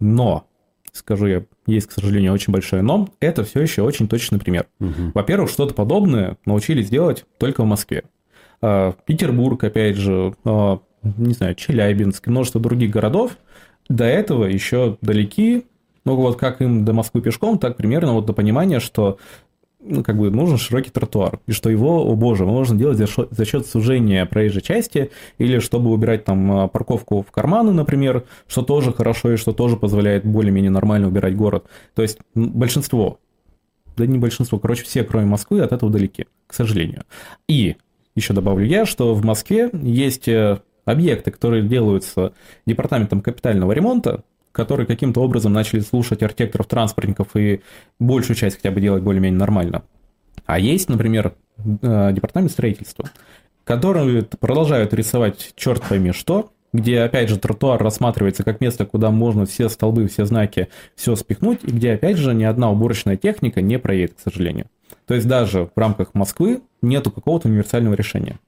[0.00, 0.46] Но,
[0.96, 4.66] скажу я, есть, к сожалению, очень большое но, это все еще очень точный пример.
[4.80, 5.12] Угу.
[5.14, 8.04] Во-первых, что-то подобное научились делать только в Москве.
[8.60, 13.36] А, Петербург, опять же, а, не знаю, Челябинск, множество других городов
[13.88, 15.66] до этого еще далеки,
[16.04, 19.18] ну вот как им до Москвы пешком, так примерно вот до понимания, что
[19.88, 23.28] ну, как бы нужен широкий тротуар, и что его, о боже, можно делать за, счет,
[23.30, 28.62] за счет сужения проезжей части, или чтобы убирать там а, парковку в карманы, например, что
[28.62, 31.66] тоже хорошо и что тоже позволяет более-менее нормально убирать город.
[31.94, 33.18] То есть большинство,
[33.96, 37.04] да не большинство, короче, все, кроме Москвы, от этого далеки, к сожалению.
[37.48, 37.76] И
[38.14, 42.32] еще добавлю я, что в Москве есть э, объекты, которые делаются
[42.66, 44.24] департаментом капитального ремонта,
[44.56, 47.60] которые каким-то образом начали слушать архитекторов, транспортников и
[48.00, 49.82] большую часть хотя бы делать более-менее нормально.
[50.46, 53.10] А есть, например, э, департамент строительства,
[53.64, 59.44] которые продолжают рисовать черт пойми что, где, опять же, тротуар рассматривается как место, куда можно
[59.44, 63.78] все столбы, все знаки, все спихнуть, и где, опять же, ни одна уборочная техника не
[63.78, 64.66] проедет, к сожалению.
[65.06, 68.38] То есть даже в рамках Москвы нету какого-то универсального решения.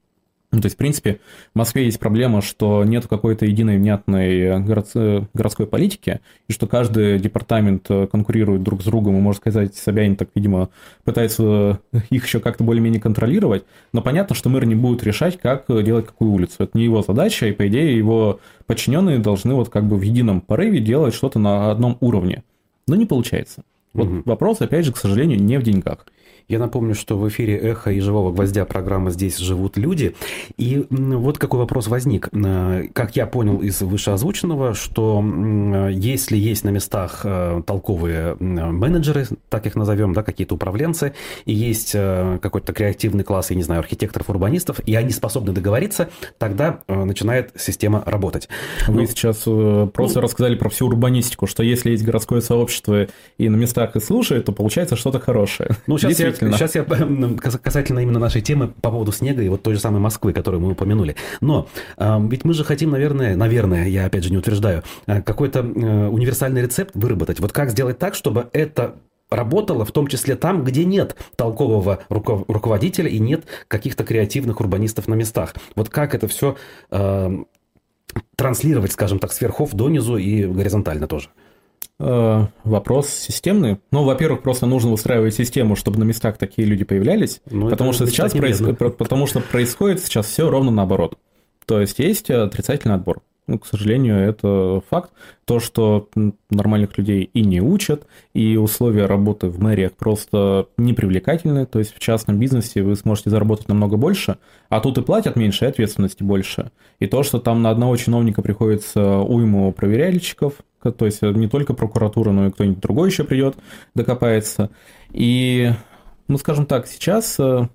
[0.50, 1.20] Ну, то есть, в принципе,
[1.52, 4.88] в Москве есть проблема, что нет какой-то единой внятной город...
[5.34, 10.30] городской политики, и что каждый департамент конкурирует друг с другом, и, можно сказать, Собянин так,
[10.34, 10.70] видимо,
[11.04, 11.80] пытается
[12.10, 16.30] их еще как-то более-менее контролировать, но понятно, что мэр не будет решать, как делать какую
[16.30, 16.56] улицу.
[16.60, 20.40] Это не его задача, и, по идее, его подчиненные должны вот как бы в едином
[20.40, 22.42] порыве делать что-то на одном уровне.
[22.86, 23.64] Но не получается.
[23.92, 24.22] Вот угу.
[24.24, 26.06] вопрос, опять же, к сожалению, не в деньгах.
[26.48, 30.16] Я напомню, что в эфире «Эхо» и «Живого гвоздя» программа «Здесь живут люди».
[30.56, 32.30] И вот какой вопрос возник.
[32.32, 35.22] Э, как я понял из вышеозвученного, что
[35.90, 41.12] если есть на местах э, толковые менеджеры, так их назовем, да, какие-то управленцы,
[41.44, 46.08] и есть э, какой-то креативный класс, я не знаю, архитекторов, урбанистов, и они способны договориться,
[46.38, 48.48] тогда начинает система работать.
[48.86, 49.42] Вы ну, сейчас
[49.92, 53.06] просто ну, рассказали про всю урбанистику, что если есть городское сообщество
[53.36, 55.76] и на местах их слушают, то получается что-то хорошее.
[55.86, 59.74] Ну, сейчас я Сейчас я касательно именно нашей темы по поводу снега и вот той
[59.74, 61.16] же самой Москвы, которую мы упомянули.
[61.40, 65.60] Но э, ведь мы же хотим, наверное, наверное, я опять же не утверждаю, э, какой-то
[65.60, 67.40] э, универсальный рецепт выработать.
[67.40, 68.96] Вот как сделать так, чтобы это
[69.30, 75.14] работало, в том числе там, где нет толкового руководителя и нет каких-то креативных урбанистов на
[75.14, 75.54] местах.
[75.74, 76.56] Вот как это все
[76.90, 77.38] э,
[78.36, 81.28] транслировать, скажем так, сверхов донизу и горизонтально тоже.
[82.00, 83.78] Э, вопрос системный.
[83.90, 88.06] Ну, во-первых, просто нужно устраивать систему, чтобы на местах такие люди появлялись, ну, потому что
[88.06, 88.62] сейчас проис...
[88.96, 91.18] потому что происходит сейчас все ровно наоборот.
[91.66, 93.20] То есть есть отрицательный отбор.
[93.48, 95.10] Ну, к сожалению, это факт.
[95.46, 96.10] То, что
[96.50, 101.64] нормальных людей и не учат, и условия работы в мэриях просто непривлекательны.
[101.64, 104.36] То есть в частном бизнесе вы сможете заработать намного больше,
[104.68, 106.70] а тут и платят меньше, и ответственности больше.
[107.00, 112.30] И то, что там на одного чиновника приходится уйму проверяльщиков, то есть не только прокуратура,
[112.30, 113.56] но и кто-нибудь другой еще придет,
[113.94, 114.70] докопается.
[115.10, 115.72] И,
[116.28, 117.66] ну, скажем так, сейчас э,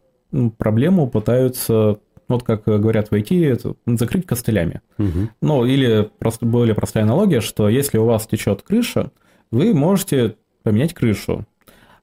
[0.60, 4.82] проблему пытаются вот как говорят в IT, это закрыть костылями.
[4.98, 5.30] Угу.
[5.42, 9.12] Ну, или просто более простая аналогия, что если у вас течет крыша,
[9.52, 11.46] вы можете поменять крышу.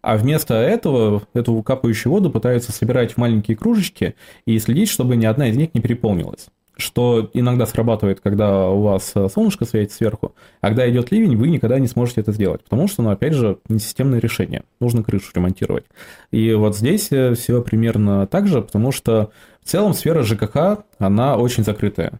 [0.03, 4.15] А вместо этого эту капающую воду пытаются собирать в маленькие кружечки
[4.47, 6.49] и следить, чтобы ни одна из них не переполнилась.
[6.81, 11.79] Что иногда срабатывает, когда у вас солнышко светит сверху, а когда идет ливень, вы никогда
[11.79, 14.65] не сможете это сделать, потому что, ну, опять же, не системное решение.
[14.81, 15.85] Нужно крышу ремонтировать.
[16.31, 19.31] И вот здесь э, все примерно так же, потому что
[19.63, 22.19] в целом сфера ЖКХ, она очень закрытая.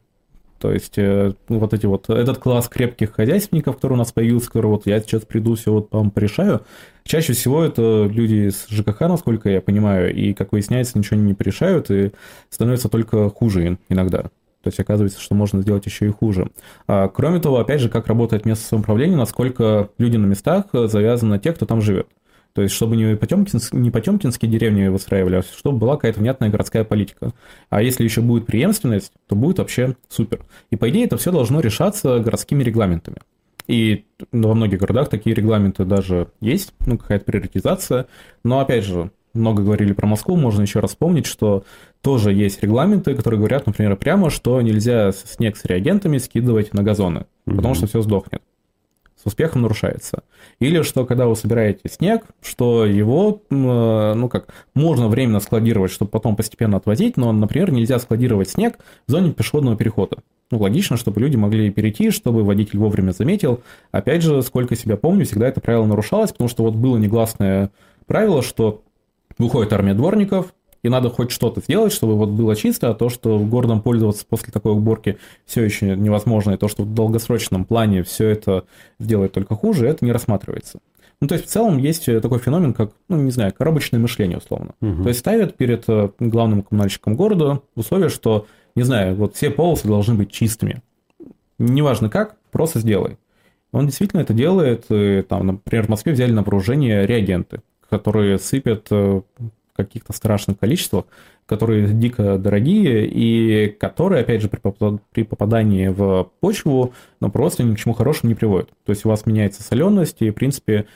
[0.61, 4.67] То есть э, вот эти вот, этот класс крепких хозяйственников, который у нас появился, который
[4.67, 6.61] вот я сейчас приду, все вот вам порешаю,
[7.05, 11.91] чаще всего это люди из ЖКХ, насколько я понимаю, и, как выясняется, ничего не порешают,
[11.91, 12.13] и
[12.51, 14.25] становится только хуже иногда.
[14.63, 16.51] То есть оказывается, что можно сделать еще и хуже.
[16.87, 21.39] А, кроме того, опять же, как работает местное самоуправление, насколько люди на местах завязаны на
[21.39, 22.09] тех, кто там живет.
[22.53, 26.85] То есть, чтобы не, Потемкинск, не Потемкинские деревни выстраивали, а чтобы была какая-то внятная городская
[26.85, 27.33] политика.
[27.69, 30.41] А если еще будет преемственность, то будет вообще супер.
[30.71, 33.19] И, по идее, это все должно решаться городскими регламентами.
[33.69, 38.07] И во многих городах такие регламенты даже есть, ну, какая-то приоритизация.
[38.43, 41.65] Но, опять же, много говорили про Москву, можно еще раз вспомнить, что
[42.03, 47.27] тоже есть регламенты, которые говорят, например, прямо, что нельзя снег с реагентами скидывать на газоны,
[47.47, 47.57] mm-hmm.
[47.57, 48.43] потому что все сдохнет
[49.23, 50.23] с успехом нарушается.
[50.61, 56.11] Или что, когда вы собираете снег, что его, э, ну как, можно временно складировать, чтобы
[56.11, 60.19] потом постепенно отвозить, но, например, нельзя складировать снег в зоне пешеходного перехода.
[60.51, 63.61] Ну, логично, чтобы люди могли перейти, чтобы водитель вовремя заметил.
[63.93, 67.71] Опять же, сколько себя помню, всегда это правило нарушалось, потому что вот было негласное
[68.07, 68.83] правило, что
[69.41, 73.39] выходит армия дворников, и надо хоть что-то сделать, чтобы вот было чисто, а то, что
[73.39, 78.29] городом пользоваться после такой уборки все еще невозможно, и то, что в долгосрочном плане все
[78.29, 78.65] это
[78.99, 80.79] сделает только хуже, это не рассматривается.
[81.21, 84.75] Ну, то есть, в целом есть такой феномен, как, ну, не знаю, коробочное мышление, условно.
[84.81, 85.03] Угу.
[85.03, 89.87] То есть, ставят перед э, главным коммунальщиком города условие, что, не знаю, вот все полосы
[89.87, 90.81] должны быть чистыми.
[91.59, 93.19] Неважно как, просто сделай.
[93.71, 98.89] Он действительно это делает, и, там, например, в Москве взяли на вооружение реагенты которые сыпят
[98.91, 99.25] в
[99.75, 101.07] каких-то страшных количествах,
[101.47, 107.79] которые дико дорогие и которые, опять же, при попадании в почву, ну, просто ни к
[107.79, 108.71] чему хорошему не приводят.
[108.85, 110.87] То есть у вас меняется соленость, и, в принципе,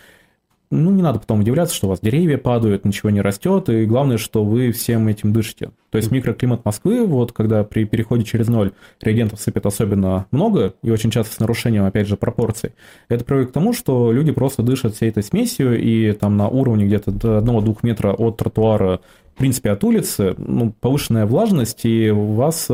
[0.75, 4.19] ну, не надо потом удивляться, что у вас деревья падают, ничего не растет, и главное,
[4.19, 5.71] что вы всем этим дышите.
[5.91, 10.91] То есть микроклимат Москвы, вот когда при переходе через ноль реагентов сыпет особенно много, и
[10.91, 12.73] очень часто с нарушением, опять же, пропорций,
[13.09, 16.87] это приводит к тому, что люди просто дышат всей этой смесью, и там на уровне
[16.87, 19.01] где-то до 1-2 метра от тротуара,
[19.35, 22.69] в принципе, от улицы, ну, повышенная влажность, и у вас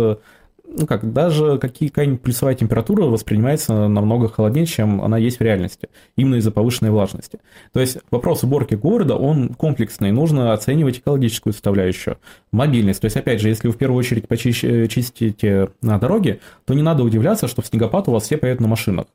[0.72, 6.36] ну как, даже какая-нибудь плюсовая температура воспринимается намного холоднее, чем она есть в реальности, именно
[6.36, 7.40] из-за повышенной влажности.
[7.72, 12.18] То есть вопрос уборки города, он комплексный, нужно оценивать экологическую составляющую,
[12.52, 13.00] мобильность.
[13.00, 17.02] То есть, опять же, если вы в первую очередь почистите на дороге, то не надо
[17.02, 19.06] удивляться, что в снегопад у вас все поедут на машинах.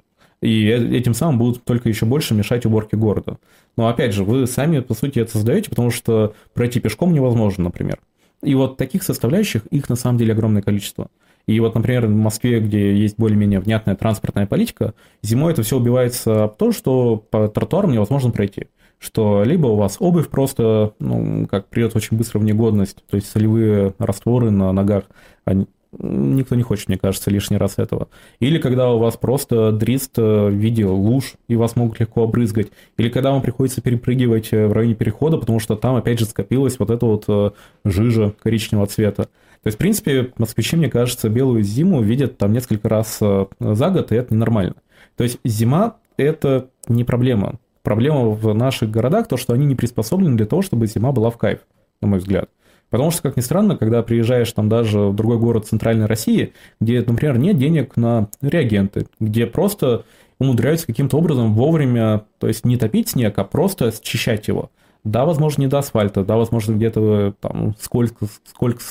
[0.42, 3.38] И э, этим самым будут только еще больше мешать уборке города.
[3.78, 8.00] Но опять же, вы сами, по сути, это создаете, потому что пройти пешком невозможно, например.
[8.44, 11.08] И вот таких составляющих, их на самом деле огромное количество.
[11.48, 16.46] И вот, например, в Москве, где есть более-менее внятная транспортная политика, зимой это все убивается
[16.46, 18.68] об том, что по тротуарам невозможно пройти.
[18.98, 23.30] Что либо у вас обувь просто, ну, как придет очень быстро в негодность, то есть
[23.30, 25.04] солевые растворы на ногах,
[25.44, 25.68] они,
[26.00, 28.08] никто не хочет, мне кажется, лишний раз этого.
[28.40, 32.68] Или когда у вас просто дрист в виде луж, и вас могут легко обрызгать.
[32.98, 36.90] Или когда вам приходится перепрыгивать в районе перехода, потому что там, опять же, скопилась вот
[36.90, 37.52] эта вот э,
[37.84, 39.28] жижа коричневого цвета.
[39.66, 43.90] То есть, в принципе, москвичи, мне кажется, белую зиму видят там несколько раз э, за
[43.90, 44.76] год, и это ненормально.
[45.18, 47.56] То есть зима– это не проблема.
[47.82, 51.40] Проблема в наших городах то, что они не приспособлены для того, чтобы зима была в
[51.40, 51.62] кайф,
[52.00, 52.48] на мой взгляд.
[52.92, 57.02] Потому что, как ни странно, когда приезжаешь там даже в другой город Центральной России, где,
[57.02, 60.06] например, нет денег на реагенты, где просто
[60.38, 64.70] умудряются каким-то образом вовремя, то есть не топить снег, а просто счищать его–
[65.06, 68.84] да, возможно, не до асфальта, да, возможно, где-то там скользко, скользко,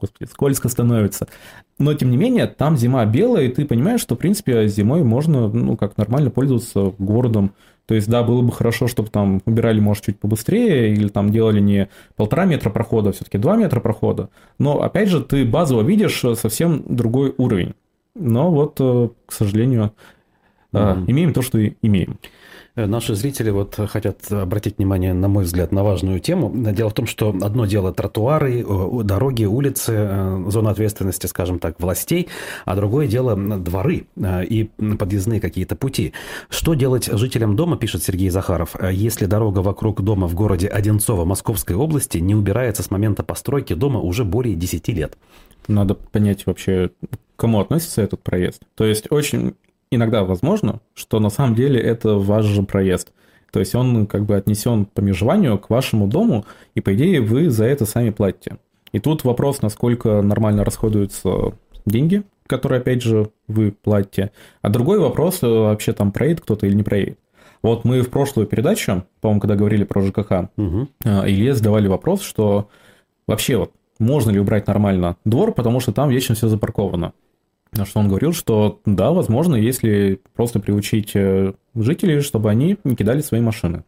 [0.00, 1.28] господи, скользко становится.
[1.78, 5.48] Но, тем не менее, там зима белая, и ты понимаешь, что, в принципе, зимой можно,
[5.48, 7.52] ну, как нормально пользоваться городом.
[7.86, 11.58] То есть, да, было бы хорошо, чтобы там убирали, может, чуть побыстрее, или там делали
[11.58, 14.28] не полтора метра прохода, а все-таки два метра прохода.
[14.58, 17.74] Но, опять же, ты базово видишь совсем другой уровень.
[18.14, 19.94] Но вот, э, к сожалению,
[20.74, 21.04] mm-hmm.
[21.06, 22.18] имеем то, что имеем.
[22.74, 26.50] Э, наши зрители вот хотят обратить внимание, на мой взгляд, на важную тему.
[26.72, 28.64] Дело в том, что одно дело тротуары,
[29.04, 32.28] дороги, улицы, э, зона ответственности, скажем так, властей,
[32.64, 34.64] а другое дело дворы э, и
[34.98, 36.14] подъездные какие-то пути.
[36.48, 41.76] Что делать жителям дома, пишет Сергей Захаров, если дорога вокруг дома в городе Одинцово Московской
[41.76, 45.18] области не убирается с момента постройки дома уже более 10 лет?
[45.68, 46.90] Надо понять вообще,
[47.36, 48.62] кому относится этот проезд.
[48.74, 49.54] То есть очень
[49.94, 53.12] иногда возможно, что на самом деле это ваш же проезд.
[53.50, 57.50] То есть он как бы отнесен по межеванию к вашему дому, и по идее вы
[57.50, 58.56] за это сами платите.
[58.92, 61.52] И тут вопрос, насколько нормально расходуются
[61.84, 64.32] деньги, которые, опять же, вы платите.
[64.62, 67.18] А другой вопрос, э, вообще там проедет кто-то или не проедет.
[67.62, 70.88] Вот мы в прошлую передачу, по-моему, когда говорили про ЖКХ, угу.
[71.04, 72.68] Илье задавали вопрос, что
[73.26, 77.12] вообще вот можно ли убрать нормально двор, потому что там вечно все запарковано.
[77.72, 82.96] На что он говорил, что да, возможно, если просто приучить э, жителей, чтобы они не
[82.96, 83.84] кидали свои машины.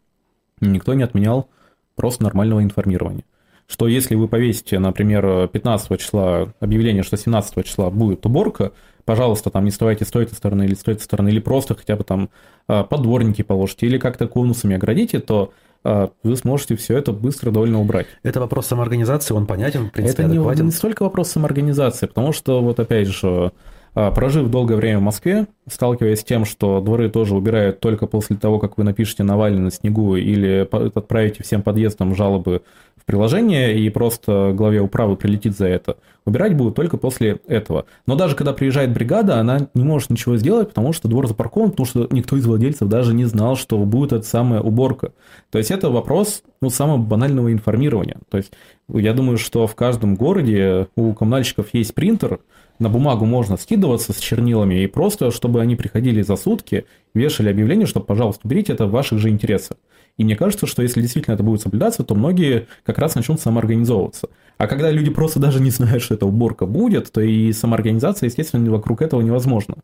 [0.59, 1.49] Никто не отменял
[1.95, 3.23] просто нормального информирования.
[3.67, 8.71] Что если вы повесите, например, 15 числа объявление, что 17 числа будет уборка,
[9.05, 12.03] пожалуйста, там не вставайте с той стороны или с той стороны, или просто хотя бы
[12.03, 12.29] там
[12.67, 15.51] э, подворники положите, или как-то конусами оградите, то
[15.83, 18.07] э, вы сможете все это быстро довольно убрать.
[18.23, 20.61] Это вопрос самоорганизации, он понятен, в принципе, Это адекватен.
[20.61, 23.51] не, не столько вопрос самоорганизации, потому что, вот опять же,
[23.95, 28.59] прожив долгое время в Москве, сталкиваясь с тем, что дворы тоже убирают только после того,
[28.59, 32.61] как вы напишете Навальный на снегу или отправите всем подъездам жалобы
[32.97, 37.85] в приложение и просто главе управы прилетит за это, убирать будут только после этого.
[38.05, 41.87] Но даже когда приезжает бригада, она не может ничего сделать, потому что двор запаркован, потому
[41.87, 45.11] что никто из владельцев даже не знал, что будет эта самая уборка.
[45.51, 48.17] То есть это вопрос ну, самого банального информирования.
[48.29, 48.51] То есть
[48.89, 52.39] я думаю, что в каждом городе у коммунальщиков есть принтер,
[52.79, 57.87] на бумагу можно скидываться с чернилами, и просто, чтобы они приходили за сутки, вешали объявление,
[57.87, 59.77] что, пожалуйста, уберите это в ваших же интересах.
[60.17, 64.29] И мне кажется, что если действительно это будет соблюдаться, то многие как раз начнут самоорганизовываться.
[64.57, 68.69] А когда люди просто даже не знают, что эта уборка будет, то и самоорганизация, естественно,
[68.71, 69.75] вокруг этого невозможно.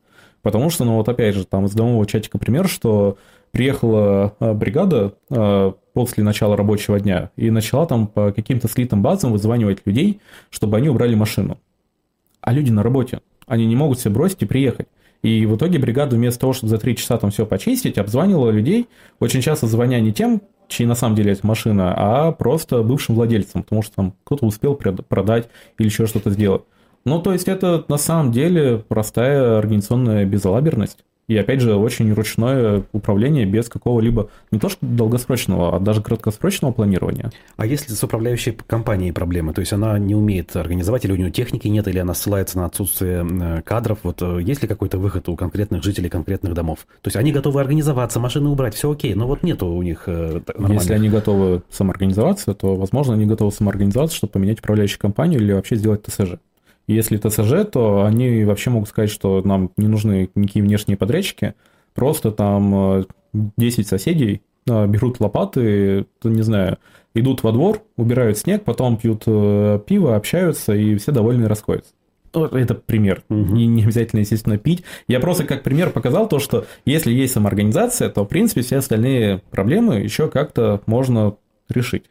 [0.42, 3.18] Потому что, ну вот опять же, там из домового чатика пример, что
[3.52, 9.34] приехала а, бригада а, после начала рабочего дня и начала там по каким-то слитым базам
[9.34, 11.58] вызванивать людей, чтобы они убрали машину
[12.42, 13.22] а люди на работе.
[13.48, 14.88] Они не могут себе бросить и приехать.
[15.22, 18.88] И в итоге бригада вместо того, чтобы за три часа там все почистить, обзванивала людей,
[19.20, 23.64] очень часто звоня не тем, чьей на самом деле это машина, а просто бывшим владельцем,
[23.64, 26.64] потому что там кто-то успел продать или еще что-то сделать.
[27.06, 31.04] Ну, то есть это на самом деле простая организационная безалаберность.
[31.32, 36.74] И опять же, очень ручное управление без какого-либо не то что долгосрочного, а даже краткосрочного
[36.74, 37.32] планирования.
[37.56, 39.54] А если с управляющей компанией проблемы?
[39.54, 42.66] То есть она не умеет организовать, или у нее техники нет, или она ссылается на
[42.66, 44.00] отсутствие кадров?
[44.04, 46.80] Вот э, есть ли какой-то выход у конкретных жителей конкретных домов?
[47.02, 50.42] То есть они готовы организоваться, машины убрать, все окей, но вот нету у них э,
[50.48, 50.82] нормальных...
[50.82, 55.78] Если они готовы самоорганизоваться, то, возможно, они готовы самоорганизоваться, чтобы поменять управляющую компанию или вообще
[55.78, 56.40] сделать ТСЖ.
[56.94, 61.54] Если ТСЖ, то они вообще могут сказать, что нам не нужны никакие внешние подрядчики,
[61.94, 66.78] просто там 10 э, соседей э, берут лопаты, не знаю,
[67.14, 71.94] идут во двор, убирают снег, потом пьют э, пиво, общаются, и все довольны и расходятся.
[72.34, 73.24] Это пример.
[73.30, 73.40] Угу.
[73.40, 74.84] Не, не обязательно, естественно, пить.
[75.08, 79.42] Я просто как пример показал то, что если есть самоорганизация, то, в принципе, все остальные
[79.52, 81.36] проблемы еще как-то можно
[81.70, 82.06] решить.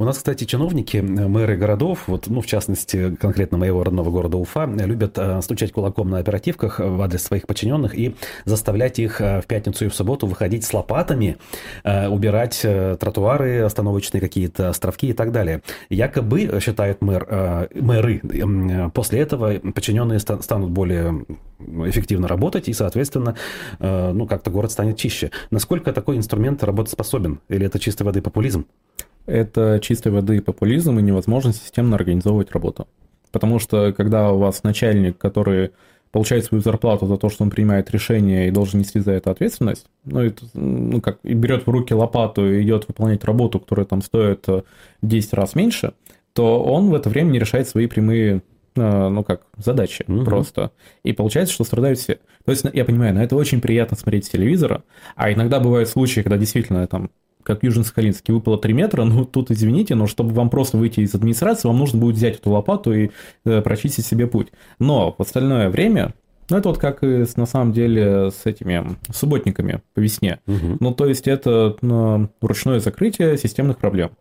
[0.00, 4.36] У нас, кстати, чиновники, э, мэры городов, вот, ну, в частности, конкретно моего родного города
[4.36, 9.40] Уфа, любят э, стучать кулаком на оперативках в адрес своих подчиненных и заставлять их э,
[9.40, 11.36] в пятницу и в субботу выходить с лопатами,
[11.84, 15.62] убирать тротуары, остановочные какие-то островки и так далее.
[15.90, 18.20] Якобы, считает мэр, мэры,
[18.94, 21.24] после этого подчиненные станут более
[21.58, 23.36] эффективно работать, и, соответственно,
[23.80, 25.30] ну, как-то город станет чище.
[25.50, 27.40] Насколько такой инструмент работоспособен?
[27.48, 28.66] Или это чистой воды популизм?
[29.28, 32.88] Это чистой воды популизм и невозможность системно организовывать работу.
[33.30, 35.70] Потому что когда у вас начальник, который
[36.10, 39.86] получает свою зарплату за то, что он принимает решение и должен нести за это ответственность,
[40.04, 44.00] ну, это, ну как, и берет в руки лопату и идет выполнять работу, которая там
[44.00, 44.46] стоит
[45.02, 45.92] 10 э, раз меньше,
[46.32, 48.42] то он в это время не решает свои прямые
[48.76, 50.24] э, ну как, задачи угу.
[50.24, 50.70] просто.
[51.02, 52.18] И получается, что страдают все.
[52.46, 54.84] То есть, я понимаю, на это очень приятно смотреть с телевизора,
[55.16, 57.10] а иногда бывают случаи, когда действительно там
[57.42, 61.68] как Южно-Сахалинске, выпало 3 метра, ну тут, извините, но чтобы вам просто выйти из администрации,
[61.68, 63.10] вам нужно будет взять эту лопату и
[63.44, 64.48] э, прочистить себе путь.
[64.78, 66.14] Но в остальное время
[66.50, 70.40] ну, это вот как и на самом деле с этими субботниками по весне.
[70.46, 70.78] Угу.
[70.80, 74.12] Ну, то есть это ну, ручное закрытие системных проблем,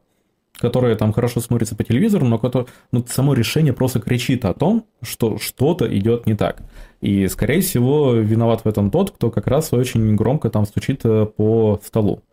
[0.57, 4.86] которые там хорошо смотрятся по телевизору, но которое, ну, само решение просто кричит о том,
[5.01, 6.61] что что-то идет не так.
[6.99, 11.28] И, скорее всего, виноват в этом тот, кто как раз очень громко там стучит э,
[11.28, 12.24] по столу.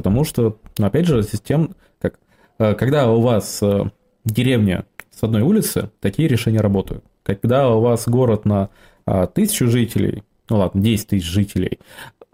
[0.00, 2.18] Потому что, ну, опять же, систем, как,
[2.58, 3.84] э, когда у вас э,
[4.24, 7.04] деревня с одной улицы, такие решения работают.
[7.22, 8.70] Когда у вас город на
[9.04, 11.80] а, тысячу жителей, ну ладно, 10 тысяч жителей,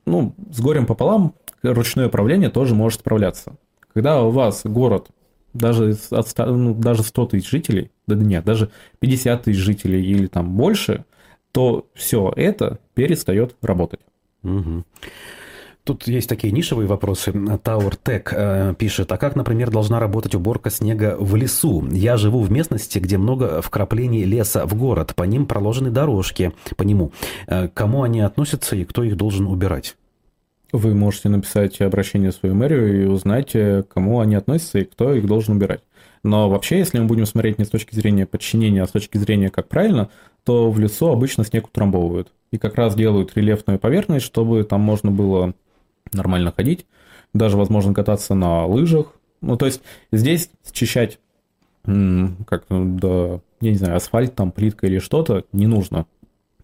[0.05, 3.57] ну, с горем пополам ручное управление тоже может справляться.
[3.93, 5.09] Когда у вас город
[5.55, 10.57] даже, от, ну, даже 100 тысяч жителей, да нет, даже 50 тысяч жителей или там
[10.57, 11.05] больше,
[11.51, 14.01] то все это перестает работать.
[14.45, 14.85] Угу.
[15.87, 17.31] Тут есть такие нишевые вопросы.
[17.31, 21.87] Tower Tech э, пишет, а как, например, должна работать уборка снега в лесу?
[21.93, 26.83] Я живу в местности, где много вкраплений леса в город, по ним проложены дорожки, по
[26.83, 27.13] нему.
[27.47, 29.95] Э, кому они относятся и кто их должен убирать?
[30.73, 35.15] Вы можете написать обращение в свою мэрию и узнать, э, кому они относятся и кто
[35.15, 35.83] их должен убирать.
[36.25, 39.51] Но вообще, если мы будем смотреть не с точки зрения подчинения, а с точки зрения,
[39.51, 40.11] как правильно,
[40.43, 42.33] то в лесу обычно снег утрамбовывают.
[42.51, 45.55] И как раз делают рельефную поверхность, чтобы там можно было
[46.13, 46.87] нормально ходить,
[47.35, 49.13] даже, возможно, кататься на лыжах.
[49.41, 49.83] Ну, то есть
[50.13, 51.19] здесь счищать,
[51.85, 56.07] как, ну, да, я не знаю, асфальт, там, плитка или что-то не нужно.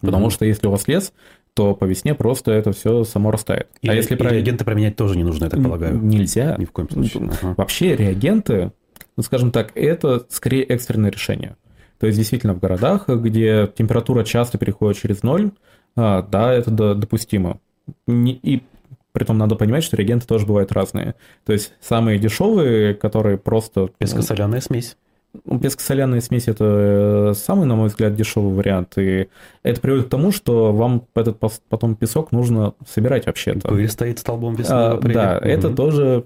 [0.01, 0.31] Потому mm-hmm.
[0.31, 1.13] что если у вас лес,
[1.53, 3.69] то по весне просто это все само растает.
[3.81, 4.31] И, а если и про...
[4.31, 5.97] реагенты променять тоже не нужно, я так полагаю?
[5.97, 6.55] Нельзя.
[6.57, 7.29] Ни в коем случае.
[7.41, 7.53] Ага.
[7.57, 8.71] Вообще реагенты,
[9.15, 11.55] ну, скажем так, это скорее экстренное решение.
[11.99, 15.51] То есть действительно в городах, где температура часто переходит через ноль,
[15.95, 17.59] а, да, это допустимо.
[18.07, 18.63] И
[19.13, 21.15] Притом надо понимать, что реагенты тоже бывают разные.
[21.45, 23.89] То есть самые дешевые, которые просто...
[23.99, 24.97] Пескосоляная смесь.
[25.45, 28.97] Ну, пескосоляная смесь это э, самый, на мой взгляд, дешевый вариант.
[28.97, 29.29] И
[29.63, 31.39] это приводит к тому, что вам этот
[31.69, 33.67] потом песок нужно собирать вообще-то.
[33.67, 34.77] Пыль стоит столбом весной.
[34.77, 35.47] А, да, угу.
[35.47, 36.25] это тоже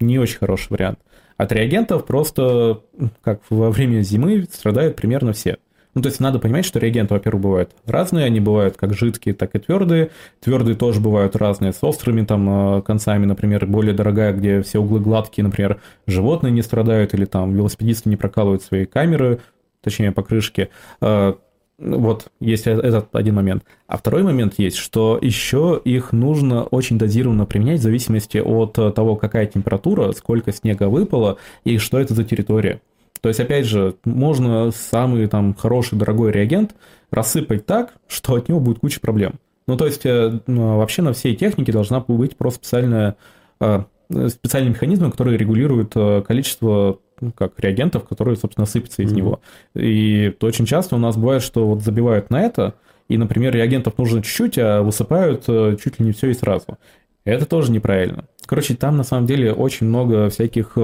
[0.00, 0.98] не очень хороший вариант.
[1.36, 2.80] От реагентов просто,
[3.22, 5.58] как во время зимы, страдают примерно все.
[5.96, 9.54] Ну, то есть надо понимать, что реагенты, во-первых, бывают разные, они бывают как жидкие, так
[9.54, 10.10] и твердые.
[10.40, 15.00] Твердые тоже бывают разные, с острыми там э, концами, например, более дорогая, где все углы
[15.00, 19.40] гладкие, например, животные не страдают, или там велосипедисты не прокалывают свои камеры,
[19.80, 20.68] точнее, покрышки.
[21.00, 21.32] Э,
[21.78, 23.64] вот есть э, этот один момент.
[23.86, 29.16] А второй момент есть, что еще их нужно очень дозированно применять в зависимости от того,
[29.16, 32.82] какая температура, сколько снега выпало и что это за территория.
[33.26, 36.76] То есть, опять же, можно самый там хороший, дорогой реагент
[37.10, 39.40] рассыпать так, что от него будет куча проблем.
[39.66, 43.16] Ну, то есть, э, вообще на всей технике должна быть просто специальная
[43.58, 43.82] э,
[44.28, 45.92] специальные механизмы, которые регулируют
[46.24, 49.16] количество ну, как реагентов, которые, собственно, сыпятся из mm-hmm.
[49.16, 49.40] него.
[49.74, 52.74] И то очень часто у нас бывает, что вот забивают на это,
[53.08, 56.78] и, например, реагентов нужно чуть-чуть, а высыпают чуть ли не все и сразу.
[57.24, 58.26] Это тоже неправильно.
[58.46, 60.78] Короче, там на самом деле очень много всяких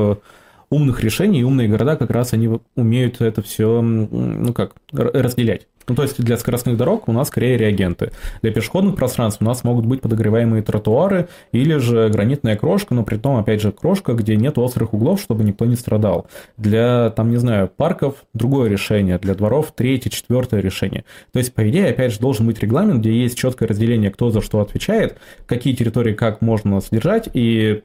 [0.72, 5.66] умных решений, и умные города как раз они умеют это все, ну как, разделять.
[5.88, 8.12] Ну, то есть для скоростных дорог у нас скорее реагенты.
[8.40, 13.16] Для пешеходных пространств у нас могут быть подогреваемые тротуары или же гранитная крошка, но при
[13.16, 16.26] том, опять же, крошка, где нет острых углов, чтобы никто не страдал.
[16.56, 21.04] Для, там, не знаю, парков другое решение, для дворов третье, четвертое решение.
[21.32, 24.40] То есть, по идее, опять же, должен быть регламент, где есть четкое разделение, кто за
[24.40, 27.82] что отвечает, какие территории как можно содержать, и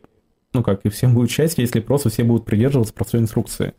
[0.57, 3.73] ну как, и всем будет счастье, если просто все будут придерживаться простой инструкции.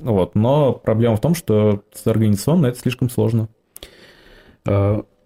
[0.00, 0.34] Вот.
[0.34, 3.48] Но проблема в том, что организационно это слишком сложно.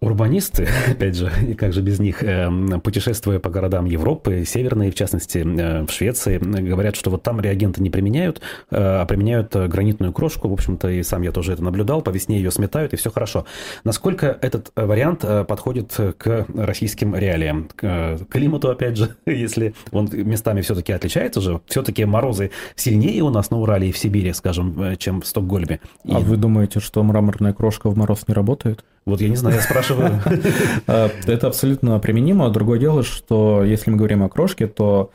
[0.01, 4.91] А, Урбанисты, опять же, и как же без них, эм, путешествуя по городам Европы, северной,
[4.91, 8.41] в частности, э, в Швеции, говорят, что вот там реагенты не применяют,
[8.71, 10.49] э, а применяют э, гранитную крошку.
[10.49, 12.03] В общем-то, и сам я тоже это наблюдал.
[12.03, 13.45] По весне ее сметают, и все хорошо.
[13.85, 17.69] Насколько этот вариант подходит к российским реалиям?
[17.77, 21.61] К климату, опять же, если он местами все-таки отличается же.
[21.67, 25.81] Все-таки морозы сильнее у нас на Урале и в Сибири, скажем, чем в Стокгольме.
[26.09, 26.23] А и...
[26.23, 28.85] вы думаете, что мраморная крошка в мороз не работает?
[29.07, 29.90] Вот я не знаю, я спрашиваю.
[30.87, 32.49] А, это абсолютно применимо.
[32.51, 35.11] Другое дело, что если мы говорим о крошке, то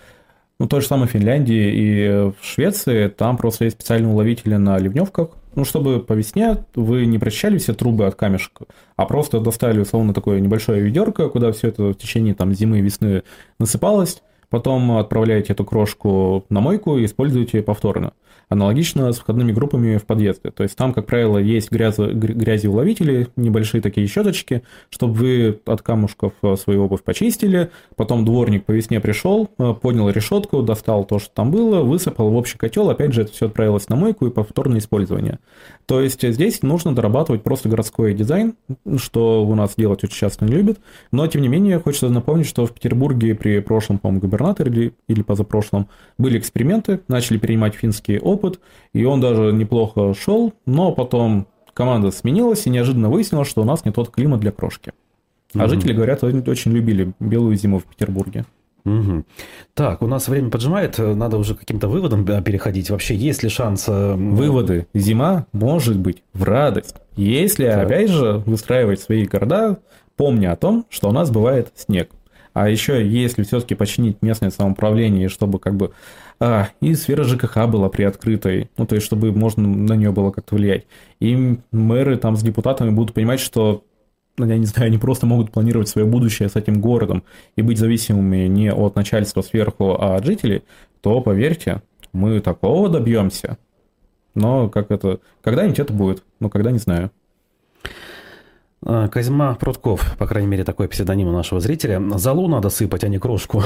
[0.60, 2.08] ну, то же самое в Финляндии и
[2.40, 7.20] в Швеции, там просто есть специальные уловители на ливневках, ну, чтобы по весне вы не
[7.20, 8.60] прочищали все трубы от камешек,
[8.96, 12.82] а просто достали, условно, такое небольшое ведерко, куда все это в течение там, зимы и
[12.82, 13.24] весны
[13.60, 18.14] насыпалось, потом отправляете эту крошку на мойку и используете повторно.
[18.50, 20.52] Аналогично с входными группами в подъезды.
[20.52, 26.34] То есть там, как правило, есть грязо, грязеуловители, небольшие такие щеточки, чтобы вы от камушков
[26.42, 31.34] э, свою обувь почистили, потом дворник по весне пришел, э, поднял решетку, достал то, что
[31.34, 34.80] там было, высыпал в общий котел, опять же, это все отправилось на мойку и повторное
[34.80, 35.40] использование.
[35.86, 38.56] То есть здесь нужно дорабатывать просто городской дизайн,
[38.98, 40.80] что у нас делать очень часто не любят,
[41.12, 45.22] но тем не менее хочется напомнить, что в Петербурге при прошлом, по-моему, губернаторе или, или
[45.22, 45.88] позапрошлом
[46.18, 48.60] были эксперименты, начали принимать финские опыт,
[48.94, 53.86] и он даже неплохо шел, но потом команда сменилась, и неожиданно выяснилось, что у нас
[53.86, 54.94] не тот климат для крошки.
[55.54, 55.70] А mm-hmm.
[55.70, 58.46] жители, говорят, очень любили белую зиму в Петербурге.
[58.86, 59.24] Угу.
[59.74, 62.92] Так, у нас время поджимает, надо уже каким-то выводом переходить.
[62.92, 63.86] Вообще, есть ли шанс...
[63.88, 64.88] Э, Выводы.
[64.94, 67.86] Зима может быть в радость, если, так.
[67.86, 69.80] опять же, выстраивать свои города,
[70.16, 72.12] помня о том, что у нас бывает снег.
[72.56, 75.92] А еще, если все-таки починить местное самоуправление, чтобы как бы
[76.40, 80.56] а, и сфера ЖКХ была приоткрытой, ну, то есть, чтобы можно на нее было как-то
[80.56, 80.86] влиять.
[81.20, 83.84] И мэры там с депутатами будут понимать, что
[84.38, 87.24] ну, я не знаю, они просто могут планировать свое будущее с этим городом
[87.58, 90.64] и быть зависимыми не от начальства сверху, а от жителей,
[91.02, 91.82] то, поверьте,
[92.14, 93.58] мы такого добьемся.
[94.34, 95.20] Но как это...
[95.42, 97.12] Когда-нибудь это будет, но когда не знаю.
[98.86, 102.02] А, Козьма Прутков, по крайней мере, такой псевдоним у нашего зрителя.
[102.18, 103.64] Залу надо сыпать, а не крошку.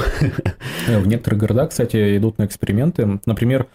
[0.88, 3.20] В некоторых городах, кстати, идут на эксперименты.
[3.26, 3.66] Например,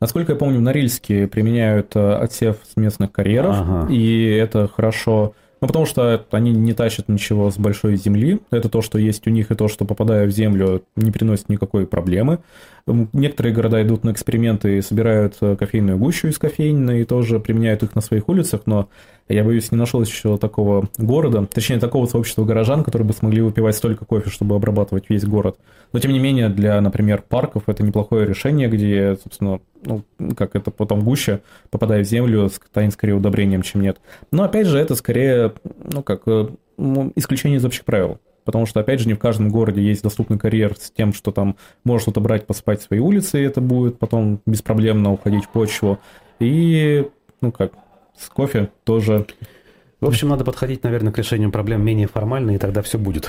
[0.00, 3.92] насколько я помню, в Норильске применяют э, отсев с местных карьеров, ага.
[3.92, 8.40] и это хорошо ну, потому что они не тащат ничего с большой земли.
[8.50, 11.86] Это то, что есть у них, и то, что, попадая в землю, не приносит никакой
[11.86, 12.40] проблемы.
[12.84, 17.84] Некоторые города идут на эксперименты и собирают э, кофейную гущу из кофейны и тоже применяют
[17.84, 18.88] их на своих улицах, но
[19.28, 23.76] я боюсь, не нашел еще такого города, точнее, такого сообщества горожан, которые бы смогли выпивать
[23.76, 25.58] столько кофе, чтобы обрабатывать весь город.
[25.92, 30.02] Но, тем не менее, для, например, парков это неплохое решение, где, собственно, ну,
[30.36, 33.98] как это потом гуща, попадая в землю, станет скорее удобрением, чем нет.
[34.30, 35.52] Но, опять же, это скорее,
[35.92, 38.18] ну, как э, ну, исключение из общих правил.
[38.44, 41.56] Потому что, опять же, не в каждом городе есть доступный карьер с тем, что там
[41.84, 45.98] можно что-то брать, посыпать свои улицы, и это будет потом беспроблемно уходить в почву.
[46.40, 47.08] И,
[47.40, 47.72] ну как,
[48.18, 49.26] с кофе тоже.
[50.00, 53.28] В общем, надо подходить, наверное, к решению проблем менее формально, и тогда все будет.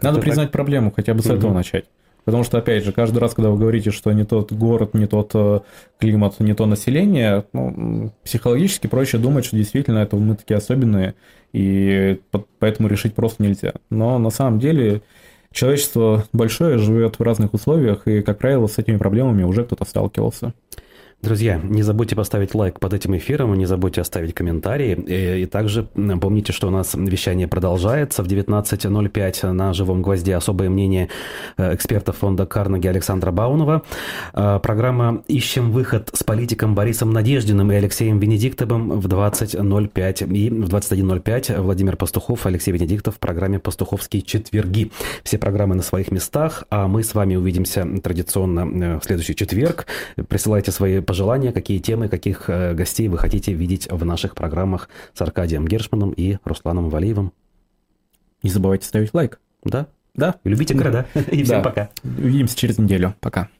[0.00, 0.52] Надо Это признать так?
[0.52, 1.36] проблему, хотя бы с угу.
[1.36, 1.84] этого начать.
[2.24, 5.32] Потому что, опять же, каждый раз, когда вы говорите, что не тот город, не тот
[5.34, 5.60] э,
[5.98, 11.14] климат, не то население, ну, психологически проще думать, что действительно это мы такие особенные,
[11.52, 12.20] и
[12.60, 13.72] поэтому решить просто нельзя.
[13.90, 15.02] Но на самом деле
[15.52, 20.54] человечество большое, живет в разных условиях, и, как правило, с этими проблемами уже кто-то сталкивался.
[21.22, 24.96] Друзья, не забудьте поставить лайк под этим эфиром, не забудьте оставить комментарии.
[25.06, 30.34] И, и также помните, что у нас вещание продолжается в 19.05 на «Живом гвозде».
[30.34, 31.10] Особое мнение
[31.56, 33.82] э, экспертов фонда Карнеги Александра Баунова.
[34.34, 40.74] Э, программа «Ищем выход с политиком Борисом Надеждиным и Алексеем Венедиктовым в 20.05 и в
[40.74, 44.90] 21.05 Владимир Пастухов, Алексей Венедиктов в программе «Пастуховские четверги».
[45.22, 49.86] Все программы на своих местах, а мы с вами увидимся традиционно э, в следующий четверг.
[50.28, 55.20] Присылайте свои пожелания, какие темы, каких э, гостей вы хотите видеть в наших программах с
[55.20, 57.34] Аркадием Гершманом и Русланом Валиевым.
[58.42, 59.38] Не забывайте ставить лайк.
[59.62, 59.88] Да?
[60.14, 60.36] Да.
[60.42, 61.04] Любите города.
[61.30, 61.68] И всем Да.
[61.68, 61.90] пока.
[62.02, 63.14] Увидимся через неделю.
[63.20, 63.50] Пока.